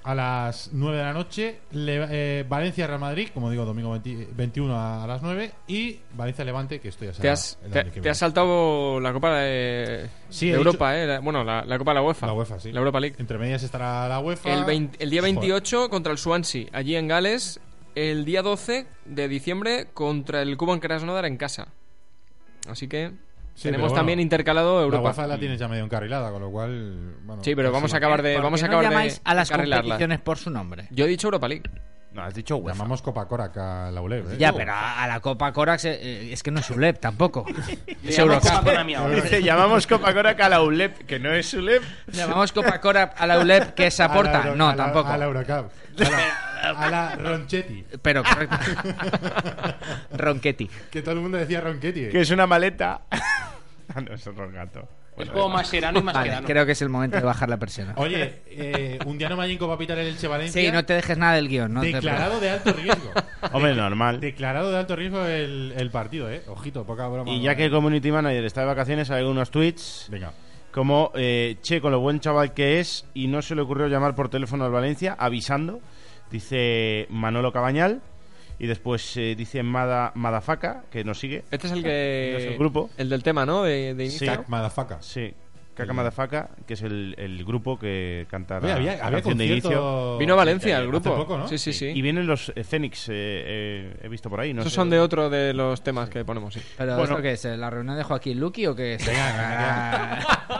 [0.04, 4.28] a las 9 de la noche Le- eh, Valencia Real Madrid, como digo, domingo 20
[4.34, 7.58] 21 a, a las 9 y Valencia Levante, que esto ya Te has,
[8.02, 11.06] te, has saltado la Copa de, Sí, de he Europa, ¿eh?
[11.06, 12.26] La- bueno, la, la Copa de la UEFA.
[12.26, 12.72] la UEFA, sí.
[12.72, 13.16] La Europa League.
[13.18, 14.52] Entre medias estará la UEFA.
[14.52, 15.34] El, 20 el día Joder.
[15.34, 17.60] 28 contra el Swansea, allí en Gales.
[17.94, 21.68] El día 12 de diciembre contra el Cuban Krasnodar en casa.
[22.68, 23.12] Así que
[23.58, 25.08] Sí, tenemos bueno, también intercalado La Europa.
[25.08, 27.16] UEFA la tienes ya medio encarrilada, con lo cual.
[27.24, 29.20] Bueno, Sí, pero vamos a acabar de, ¿Por vamos qué a no acabar llamáis de
[29.24, 30.86] a las competiciones por su nombre?
[30.92, 31.68] Yo he dicho Europa League.
[32.10, 32.76] No, has dicho UEFA.
[32.76, 34.32] Llamamos Copa Corac a la ULEB.
[34.32, 34.36] ¿eh?
[34.38, 37.44] Ya, pero a, a la Copa Corax eh, es que no es ULEP tampoco.
[38.96, 39.14] Ahora.
[39.22, 41.82] Dice, llamamos Copa Corac a la ULEP, que no es ULEP.
[42.08, 44.38] Llamamos Copa Corax a la ULEP que la aporta.
[44.44, 45.08] Euro- No, a la- tampoco.
[45.10, 45.70] A la Eurocup.
[46.00, 47.84] A la, a la Ronchetti.
[48.00, 48.56] Pero correcto.
[50.12, 50.68] Ronchetti.
[50.90, 52.04] Que todo el mundo decía Ronchetti.
[52.04, 52.08] ¿eh?
[52.10, 53.02] Que es una maleta.
[53.10, 54.88] ah, no, es un gato.
[55.18, 56.46] Es como Mascherano y Vale, Mascherano.
[56.46, 57.94] creo que es el momento de bajar la persiana.
[57.96, 60.60] Oye, eh, un día no Copa va a pitar el Elche Valencia.
[60.62, 61.72] Sí, no te dejes nada del guion.
[61.72, 63.10] No te declarado de alto riesgo.
[63.52, 64.20] Hombre, normal.
[64.20, 66.42] declarado de alto riesgo el, el partido, ¿eh?
[66.48, 67.30] Ojito, poca broma.
[67.30, 70.32] Y ya que el community manager está de vacaciones, hay algunos tweets Venga.
[70.72, 74.14] como, eh, che, con lo buen chaval que es y no se le ocurrió llamar
[74.14, 75.80] por teléfono al Valencia avisando,
[76.30, 78.00] dice Manolo Cabañal.
[78.58, 81.44] Y después eh, dice Mada, Madafaca, que nos sigue.
[81.50, 82.36] Este es el que.
[82.36, 82.90] Es el grupo.
[82.96, 83.62] El del tema, ¿no?
[83.62, 84.24] De, de Sí.
[84.24, 84.44] inicio.
[84.48, 85.00] Madafaka.
[85.00, 85.32] Sí,
[85.78, 89.38] Caca Madafaca, que es el, el grupo que canta la, Oye, había, la había canción
[89.38, 89.62] de inicio.
[89.70, 90.18] concierto.
[90.18, 91.16] Vino a Valencia el hace grupo.
[91.16, 91.48] poco, ¿no?
[91.48, 91.86] Sí, sí, sí.
[91.86, 94.52] Y vienen los eh, Fénix, eh, eh, he visto por ahí.
[94.52, 94.76] No Esos sé.
[94.76, 96.60] son de otro de los temas que ponemos, sí.
[96.76, 97.04] ¿Pero Bueno.
[97.14, 97.44] esto qué es?
[97.44, 99.06] ¿La reunión de Joaquín Luqui o qué es?
[99.06, 100.18] Venga,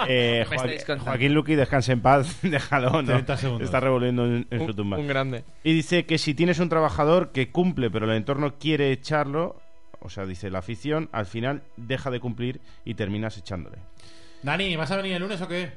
[0.09, 1.05] Eh, Me Joaqu- estáis contando.
[1.11, 3.05] Joaquín Luqui, descanse en paz, déjalo, ¿no?
[3.05, 3.65] 30 segundos.
[3.65, 4.99] Está revolviendo en, en su Un, tumba.
[4.99, 5.45] un grande.
[5.65, 9.61] Y dice que si tienes un trabajador que cumple, pero el entorno quiere echarlo,
[10.01, 13.79] o sea, dice la afición, al final deja de cumplir y terminas echándole.
[14.43, 15.73] Dani, ¿vas a venir el lunes o qué?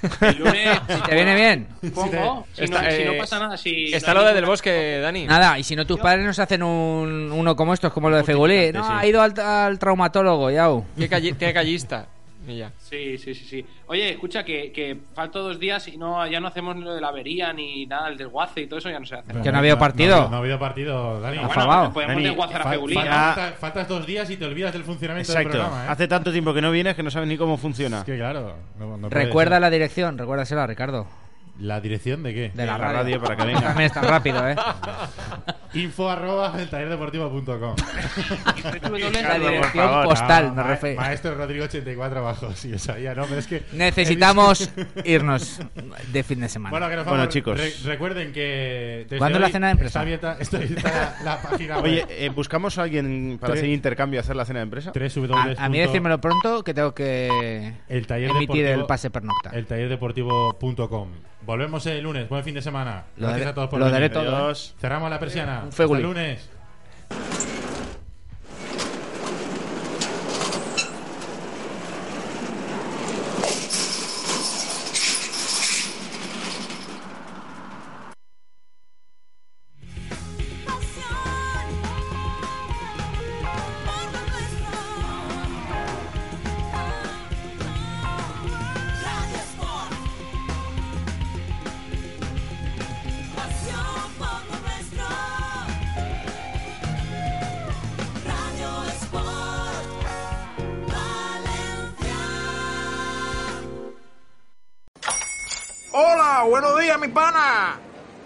[0.22, 0.80] El lunes.
[0.88, 1.68] Si te viene bien.
[1.94, 2.46] Pongo.
[2.54, 3.92] Si, Está, no, si no eh, pasa nada, si.
[3.92, 5.26] Está no lo de del bosque, Dani.
[5.26, 8.24] Nada, y si no tus padres nos hacen un, uno como estos, como lo de
[8.24, 8.72] Fegulí.
[8.72, 8.92] No, sí.
[8.92, 10.84] ha ido al, al traumatólogo, yau.
[10.96, 12.06] Tiene, calli- tiene callista.
[12.50, 12.72] Y ya.
[12.78, 13.66] Sí, sí, sí, sí.
[13.86, 17.08] Oye, escucha, que, que faltan dos días y no ya no hacemos lo de la
[17.08, 19.32] avería ni nada, el desguace y todo eso ya no se hace.
[19.42, 20.28] Que no ha habido partido.
[20.28, 21.38] No, ha habido partido, Dani.
[21.38, 21.92] Bueno, fabao.
[21.92, 23.32] podemos Dani, desguazar a ya.
[23.34, 25.50] falta- faltas dos días y te olvidas del funcionamiento Exacto.
[25.50, 25.88] del programa, ¿eh?
[25.90, 27.98] Hace tanto tiempo que no vienes que no sabes ni cómo funciona.
[27.98, 28.54] Es que claro.
[28.78, 29.60] no- no Recuerda ser.
[29.62, 31.06] la dirección, recuérdasela, Ricardo.
[31.58, 32.50] ¿La dirección de qué?
[32.54, 33.60] De la, la radio para que venga.
[33.60, 34.56] También está rápido, ¿eh?
[35.74, 37.76] Info arroba el tallerdeportivo.com.
[38.62, 40.04] La dirección favor.
[40.04, 41.00] postal, Ah, me ma- refiero.
[41.00, 43.62] Maestro Rodrigo 84 abajo, sí, eso ya no, pero es que...
[43.72, 44.70] Necesitamos
[45.04, 45.60] irnos
[46.12, 46.70] de fin de semana.
[46.70, 47.58] Bueno, que nos Bueno, chicos.
[47.58, 49.06] Re- recuerden que...
[49.18, 49.88] ¿Cuándo la cena de empresa?
[49.90, 51.84] Está abierta, está abierta la, la página web.
[51.84, 54.92] Oye, eh, buscamos a alguien para hacer intercambio y hacer la cena de empresa.
[54.94, 59.50] a, a mí decírmelo pronto que tengo que El taller emitir deportivo- el pase pernocta.
[59.50, 61.08] El tallerdeportivo.com.
[61.42, 62.28] Volvemos el lunes.
[62.28, 63.04] Buen fin de semana.
[63.16, 64.00] Lo Gracias daré- a todos por lo venir.
[64.00, 64.54] daré todo, ¿eh?
[64.78, 65.59] Cerramos la persiana.
[65.64, 66.00] Un feguli.
[66.00, 66.48] el lunes.